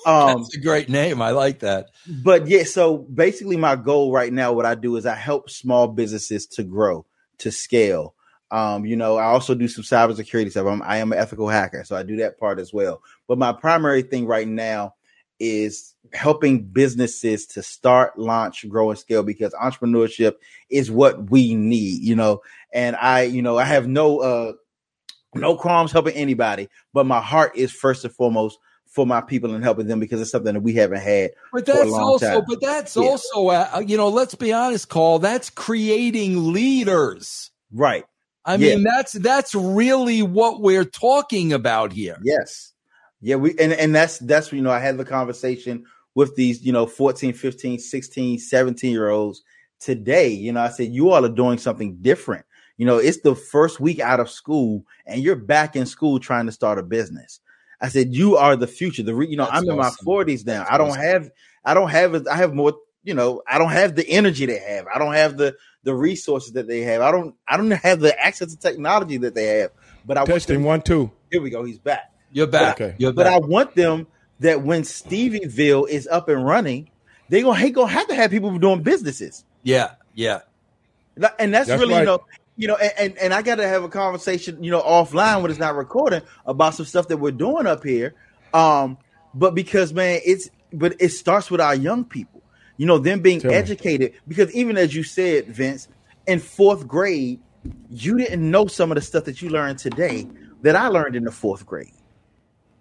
[0.05, 1.21] Um, That's a great name.
[1.21, 1.91] I like that.
[2.23, 5.87] but yeah, so basically, my goal right now, what I do is I help small
[5.87, 7.05] businesses to grow,
[7.39, 8.15] to scale.
[8.51, 10.65] Um, you know, I also do some cybersecurity stuff.
[10.65, 13.01] I'm, I am an ethical hacker, so I do that part as well.
[13.27, 14.95] But my primary thing right now
[15.39, 20.35] is helping businesses to start, launch, grow, and scale because entrepreneurship
[20.69, 22.01] is what we need.
[22.01, 22.41] You know,
[22.73, 24.53] and I, you know, I have no uh
[25.35, 28.57] no qualms helping anybody, but my heart is first and foremost
[28.89, 31.71] for my people and helping them because it's something that we haven't had But for
[31.71, 32.43] a that's long also, time.
[32.47, 33.03] but that's Yeah.
[33.03, 35.19] also, uh, you know, let's be honest, Carl.
[35.19, 37.51] That's creating leaders.
[37.71, 38.03] right.
[38.45, 38.75] I Yeah.
[38.75, 42.17] mean, that's that's really what we're talking about here.
[42.23, 42.73] Yes.
[43.21, 45.83] Yeah, we and and that's that's you know I had the conversation
[46.15, 49.43] with these, you know, 14, 15, 16, 17 year olds
[49.79, 50.29] today.
[50.29, 52.45] You know, I said you all are doing something different.
[52.77, 56.45] You know, it's the first week out of school and you're back in school trying
[56.45, 57.41] to start a business.
[57.82, 59.03] I said you are the future.
[59.03, 60.59] The re, you know, That's I'm in my 40s now.
[60.59, 61.01] That's I don't awesome.
[61.01, 61.32] have
[61.65, 62.73] I don't have I have more,
[63.03, 64.86] you know, I don't have the energy they have.
[64.93, 67.01] I don't have the the resources that they have.
[67.01, 69.71] I don't I don't have the access to technology that they have.
[70.05, 71.11] But I want Testing them- one, two.
[71.32, 71.63] here we go.
[71.63, 72.11] He's back.
[72.32, 72.80] You're back.
[72.82, 72.95] Okay.
[72.99, 73.34] You're But back.
[73.41, 74.07] I want them
[74.39, 76.89] that when Stevieville is up and running,
[77.30, 80.39] they gonna he gonna have to have people doing businesses, yeah, yeah.
[81.38, 81.99] and that's, That's really right.
[82.01, 82.23] you know
[82.60, 85.49] you know and, and and I got to have a conversation you know offline when
[85.49, 88.16] it's not recording about some stuff that we're doing up here.
[88.53, 88.97] Um,
[89.34, 92.43] but because man, it's but it starts with our young people,
[92.76, 93.57] you know, them being Tell me.
[93.57, 94.14] educated.
[94.28, 95.88] Because even as you said, Vince,
[96.28, 97.39] in fourth grade,
[97.89, 100.28] you didn't know some of the stuff that you learned today
[100.62, 101.93] that I learned in the fourth grade.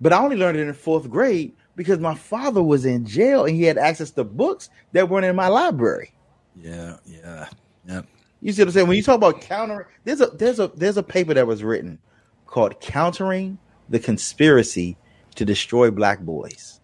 [0.00, 3.54] But I only learned it in fourth grade because my father was in jail and
[3.54, 6.12] he had access to books that weren't in my library.
[6.56, 7.48] Yeah, yeah,
[7.86, 8.02] yeah.
[8.40, 8.88] You see what I'm saying?
[8.88, 11.98] When you talk about countering, there's a there's a there's a paper that was written
[12.46, 13.58] called "Countering
[13.88, 14.96] the Conspiracy
[15.34, 16.80] to Destroy Black Boys,"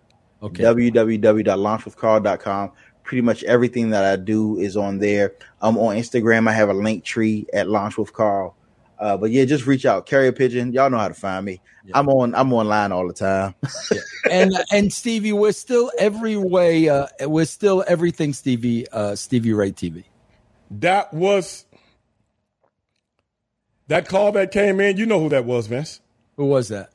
[0.43, 0.63] Okay.
[0.63, 2.73] www.launchwithcarl.com.
[3.03, 5.35] Pretty much everything that I do is on there.
[5.61, 8.57] I'm on Instagram, I have a link tree at Launch with Carl.
[8.99, 10.73] Uh, but yeah, just reach out, carry a pigeon.
[10.73, 11.61] Y'all know how to find me.
[11.93, 12.35] I'm on.
[12.35, 13.55] I'm online all the time.
[14.31, 16.89] and and Stevie, we're still every way.
[16.89, 18.33] Uh, we're still everything.
[18.33, 20.05] Stevie, uh, Stevie Ray TV.
[20.81, 21.65] That was
[23.89, 24.97] that call that came in.
[24.97, 26.01] You know who that was, Vince.
[26.37, 26.91] Who was that?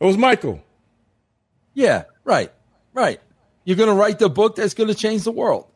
[0.00, 0.62] It was Michael.
[1.74, 2.52] Yeah, right,
[2.92, 3.20] right.
[3.64, 5.66] You're going to write the book that's going to change the world.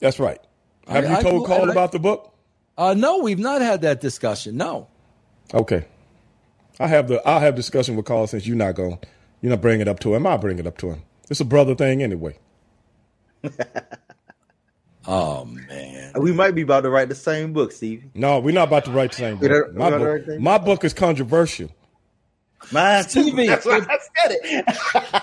[0.00, 0.40] That's right.
[0.88, 2.32] Have I- you I- told Carl I- about the book?
[2.78, 4.56] Uh, no, we've not had that discussion.
[4.56, 4.88] No.
[5.54, 5.86] Okay.
[6.78, 8.98] I have the I'll have discussion with Carl since you're not going
[9.40, 10.26] you're not bringing it up to him.
[10.26, 11.02] I'll bring it up to him.
[11.30, 12.36] It's a brother thing anyway.
[15.08, 15.95] Oh man.
[16.14, 18.04] We might be about to write the same book, Steve.
[18.14, 19.74] No, we're not about to write the same You book.
[19.74, 20.42] know- My you know book, everything?
[20.42, 21.70] my book is controversial.
[22.72, 23.22] Mine too.
[23.22, 24.64] Stevie, That's why I said it.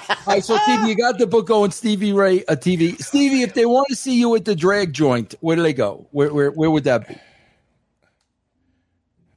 [0.10, 1.72] All right, so Stevie, you got the book going.
[1.72, 2.98] Stevie Ray, a TV.
[3.02, 6.08] Stevie, if they want to see you at the drag joint, where do they go?
[6.12, 7.16] Where where where would that be?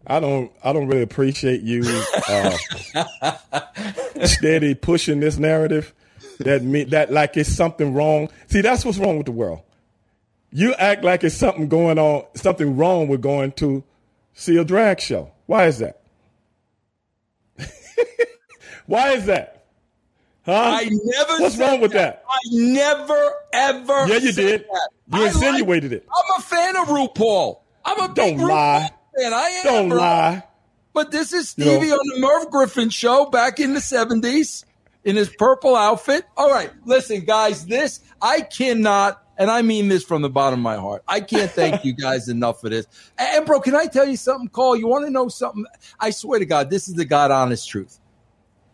[0.07, 1.83] I don't I don't really appreciate you
[2.29, 2.57] uh,
[4.25, 5.93] steady pushing this narrative
[6.39, 8.29] that me that like it's something wrong.
[8.47, 9.63] See, that's what's wrong with the world.
[10.53, 13.85] You act like it's something going on, something wrong with going to
[14.35, 15.31] see a drag show.
[15.47, 16.01] Why is that?
[18.87, 19.65] Why is that?
[20.45, 20.53] Huh?
[20.81, 21.43] I never.
[21.43, 22.25] What's wrong with that?
[22.29, 24.07] I never ever.
[24.07, 24.61] Yeah, you said did.
[24.63, 24.89] that.
[25.19, 26.07] You I insinuated it.
[26.09, 27.59] I'm a fan of RuPaul.
[27.85, 28.91] I'm a big Don't RuPaul lie.
[29.19, 29.33] fan.
[29.35, 29.65] I am.
[29.65, 30.45] Don't lie.
[30.93, 34.65] But this is You know- Stevie on the Merv Griffin show back in the 70s
[35.05, 36.25] in his purple outfit.
[36.37, 40.63] All right, listen, guys, this, I cannot, and I mean this from the bottom of
[40.63, 42.87] my heart, I can't thank you guys enough for this.
[43.19, 45.65] And, bro, can I tell you something, Carl You want to know something?
[46.01, 47.99] I swear to God, this is the God honest truth.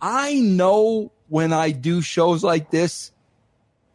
[0.00, 3.12] I know when I do shows like this,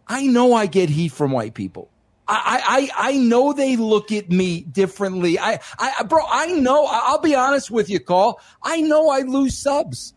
[0.07, 1.89] I know I get heat from white people.
[2.29, 5.39] I, I, I know they look at me differently.
[5.39, 6.85] I, I, bro, I know.
[6.89, 8.41] I'll be honest with you, Carl.
[8.61, 10.13] I know I lose subs.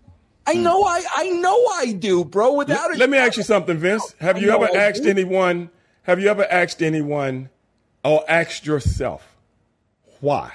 [0.46, 0.62] I hmm.
[0.62, 2.54] know I, I know I do, bro.
[2.54, 4.14] Without Let, it, let me ask you something, Vince.
[4.20, 5.70] Have you ever asked anyone?
[6.04, 7.50] Have you ever asked anyone,
[8.04, 9.36] or asked yourself,
[10.20, 10.52] why?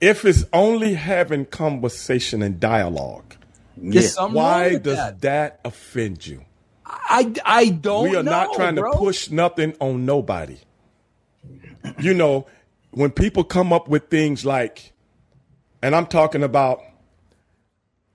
[0.00, 3.34] If it's only having conversation and dialogue,
[3.76, 5.20] There's why does that.
[5.20, 6.44] that offend you?
[6.86, 8.10] I, I don't.
[8.10, 8.92] we are not trying bro.
[8.92, 10.58] to push nothing on nobody.
[12.00, 12.46] You know,
[12.92, 14.92] when people come up with things like,
[15.82, 16.80] and I'm talking about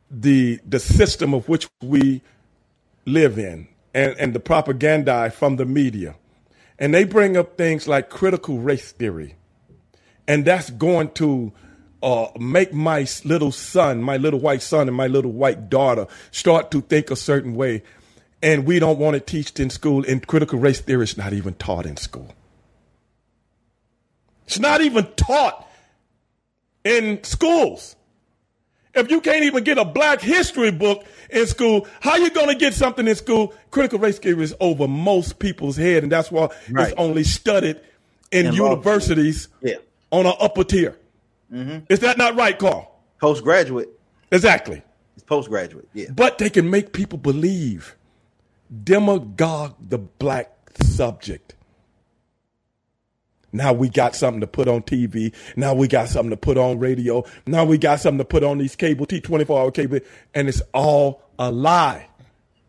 [0.10, 2.22] the the system of which we
[3.06, 6.16] live in and, and the propaganda from the media.
[6.78, 9.36] And they bring up things like critical race theory.
[10.28, 11.54] And that's going to
[12.04, 16.72] uh, make my little son, my little white son, and my little white daughter start
[16.72, 17.84] to think a certain way.
[18.44, 20.04] And we don't want it taught in school.
[20.06, 22.36] And critical race theory is not even taught in school.
[24.46, 25.68] It's not even taught
[26.84, 27.96] in schools.
[28.96, 32.56] If you can't even get a black history book in school, how you going to
[32.56, 33.54] get something in school?
[33.72, 36.88] Critical race theory is over most people's head, and that's why Right.
[36.90, 37.80] it's only studied
[38.32, 39.76] in, In universities Yeah.
[40.12, 40.96] on an upper tier.
[41.54, 41.86] Mm-hmm.
[41.90, 42.92] Is that not right, Carl?
[43.20, 43.90] Postgraduate.
[44.32, 44.82] Exactly.
[45.16, 45.88] It's postgraduate.
[45.94, 46.08] Yeah.
[46.14, 47.96] But they can make people believe
[48.84, 50.52] demagogue the black
[50.84, 51.55] subject.
[53.56, 55.34] Now we got something to put on TV.
[55.56, 57.24] Now we got something to put on radio.
[57.48, 60.00] Now we got something to put on these cable T twenty four hour cable,
[60.34, 62.10] and it's all a lie.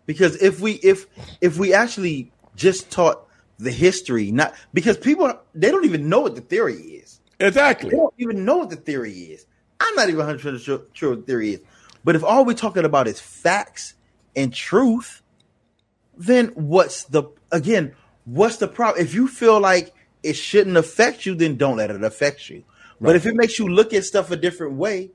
[0.07, 1.07] Because if we if
[1.41, 3.27] if we actually just taught
[3.59, 7.21] the history, not because people they don't even know what the theory is.
[7.41, 7.91] Exactly.
[7.91, 9.47] They don't even know what the theory is.
[9.81, 11.61] I'm not even 100 percent sure, sure what the theory is.
[12.05, 13.95] But if all we're talking about is facts
[14.35, 15.23] and truth,
[16.17, 17.95] then what's the again?
[18.25, 19.05] What's the problem?
[19.05, 19.93] If you feel like
[20.27, 22.65] it shouldn't affect you, then don't let it affect you.
[23.01, 25.11] But if it makes you look at stuff a different way,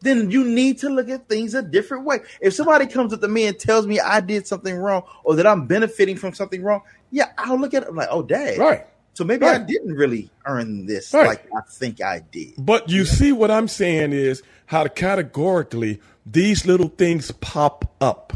[0.00, 2.18] then you need to look at things a different way.
[2.40, 5.46] If somebody comes up to me and tells me I did something wrong or that
[5.46, 8.58] I'm benefiting from something wrong, yeah, I'll look at it like, oh, dad.
[8.58, 8.86] Right.
[9.14, 11.26] So maybe I didn't really earn this Right.
[11.26, 12.54] like I think I did.
[12.58, 18.32] But you see what I'm saying is how categorically these little things pop up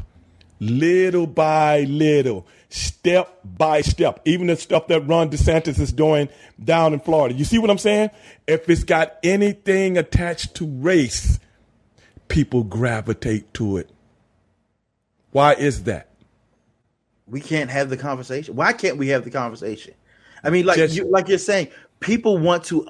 [0.60, 4.20] little by little, step by step.
[4.24, 6.28] Even the stuff that Ron DeSantis is doing
[6.62, 7.34] down in Florida.
[7.34, 8.10] You see what I'm saying?
[8.46, 11.38] If it's got anything attached to race,
[12.28, 13.90] people gravitate to it.
[15.30, 16.08] Why is that?
[17.26, 18.56] We can't have the conversation.
[18.56, 19.94] Why can't we have the conversation?
[20.42, 21.68] I mean, like Just- you, like you're saying,
[22.00, 22.88] people want to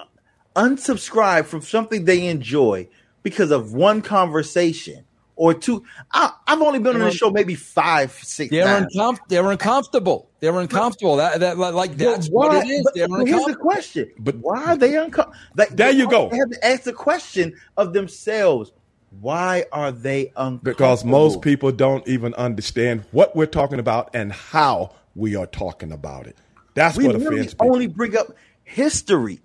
[0.55, 2.89] unsubscribe from something they enjoy
[3.22, 5.05] because of one conversation
[5.39, 5.84] or two.
[6.12, 8.95] I, I've only been on the show maybe five, six They're, times.
[8.97, 10.28] uncom- they're uncomfortable.
[10.41, 11.16] They're uncomfortable.
[11.16, 12.82] That, that like that's Why- what it is.
[12.84, 15.39] but- They're but here's the question: But why are they uncomfortable?
[15.57, 16.28] Like, There you go.
[16.28, 18.72] They have to ask the question of themselves:
[19.20, 20.61] Why are they uncomfortable?
[20.64, 25.93] Because most people don't even understand what we're talking about and how we are talking
[25.93, 26.36] about it.
[26.74, 27.72] That's we what literally offends people.
[27.72, 28.26] only bring up
[28.64, 29.41] history.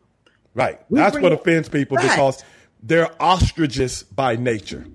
[0.55, 0.79] Right.
[0.89, 2.09] We That's what offends people facts.
[2.13, 2.43] because
[2.83, 4.85] they're ostriches by nature.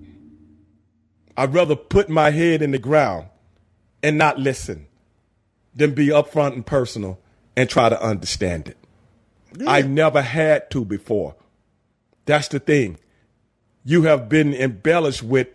[1.39, 3.29] I'd rather put my head in the ground
[4.03, 4.87] and not listen
[5.73, 7.17] than be upfront and personal
[7.55, 8.77] and try to understand it.
[9.65, 11.37] I never had to before.
[12.25, 12.97] That's the thing.
[13.85, 15.47] You have been embellished with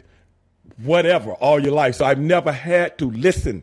[0.83, 1.97] whatever all your life.
[1.97, 3.63] So I've never had to listen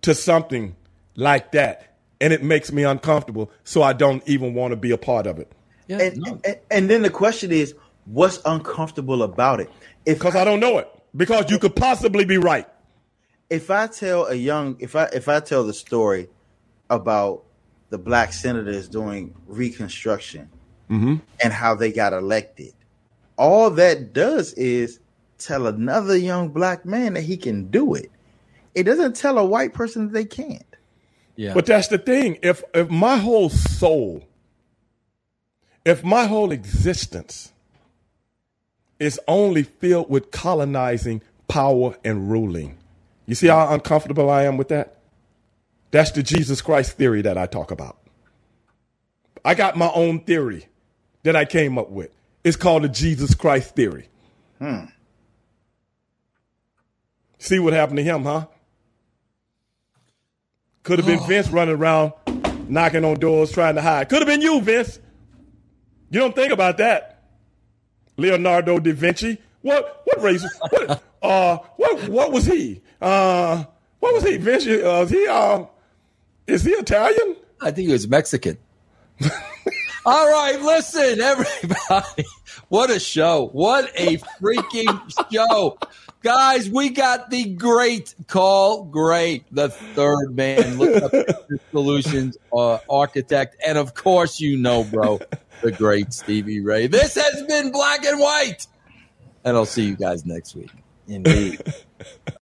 [0.00, 0.74] to something
[1.14, 1.96] like that.
[2.20, 3.52] And it makes me uncomfortable.
[3.62, 5.52] So I don't even want to be a part of it.
[5.86, 6.40] Yeah, and, no.
[6.44, 9.70] and and then the question is, what's uncomfortable about it?
[10.04, 10.88] If Because I don't know it.
[11.16, 12.66] Because you could possibly be right.
[13.50, 16.28] if I tell a young if I if I tell the story
[16.90, 17.44] about
[17.90, 20.50] the black senators doing reconstruction
[20.90, 21.16] Mm-hmm.
[21.42, 22.74] and how they got elected,
[23.38, 25.00] all that does is
[25.38, 28.10] tell another young black man that he can do it.
[28.74, 30.64] It doesn't tell a white person that they can't.
[31.36, 31.54] Yeah.
[31.54, 32.38] But that's the thing.
[32.42, 34.24] If if my whole soul,
[35.84, 37.52] if my whole existence
[39.02, 42.78] is only filled with colonizing, power, and ruling,
[43.26, 44.98] you see how uncomfortable I am with that?
[45.90, 47.98] That's the Jesus Christ theory that I talk about.
[49.44, 50.66] I got my own theory
[51.24, 52.10] that I came up with.
[52.44, 54.08] It's called the Jesus Christ theory.
[54.58, 54.84] Hmm.
[57.38, 58.46] See what happened to him, huh?
[60.84, 61.24] Could have been oh.
[61.24, 62.12] Vince running around
[62.68, 64.08] knocking on doors trying to hide.
[64.08, 64.98] Could have been you, Vince.
[66.10, 67.11] You don't think about that.
[68.22, 69.38] Leonardo da Vinci.
[69.62, 70.44] What what race?
[70.70, 72.80] What uh what what was he?
[73.00, 73.64] Uh
[74.00, 74.36] what was he?
[74.38, 75.64] Vinci uh was he uh
[76.46, 77.36] Is he Italian?
[77.60, 78.58] I think he was Mexican.
[80.04, 82.24] All right, listen, everybody.
[82.68, 83.48] What a show.
[83.52, 85.78] What a freaking show.
[86.22, 90.78] Guys, we got the great Carl Gray, the third man.
[90.78, 91.36] Look up
[91.70, 93.56] Solutions uh, architect.
[93.66, 95.20] And of course, you know, bro,
[95.60, 96.86] the great Stevie Ray.
[96.86, 98.66] This has been Black and White.
[99.44, 100.70] And I'll see you guys next week.
[101.08, 101.62] Indeed.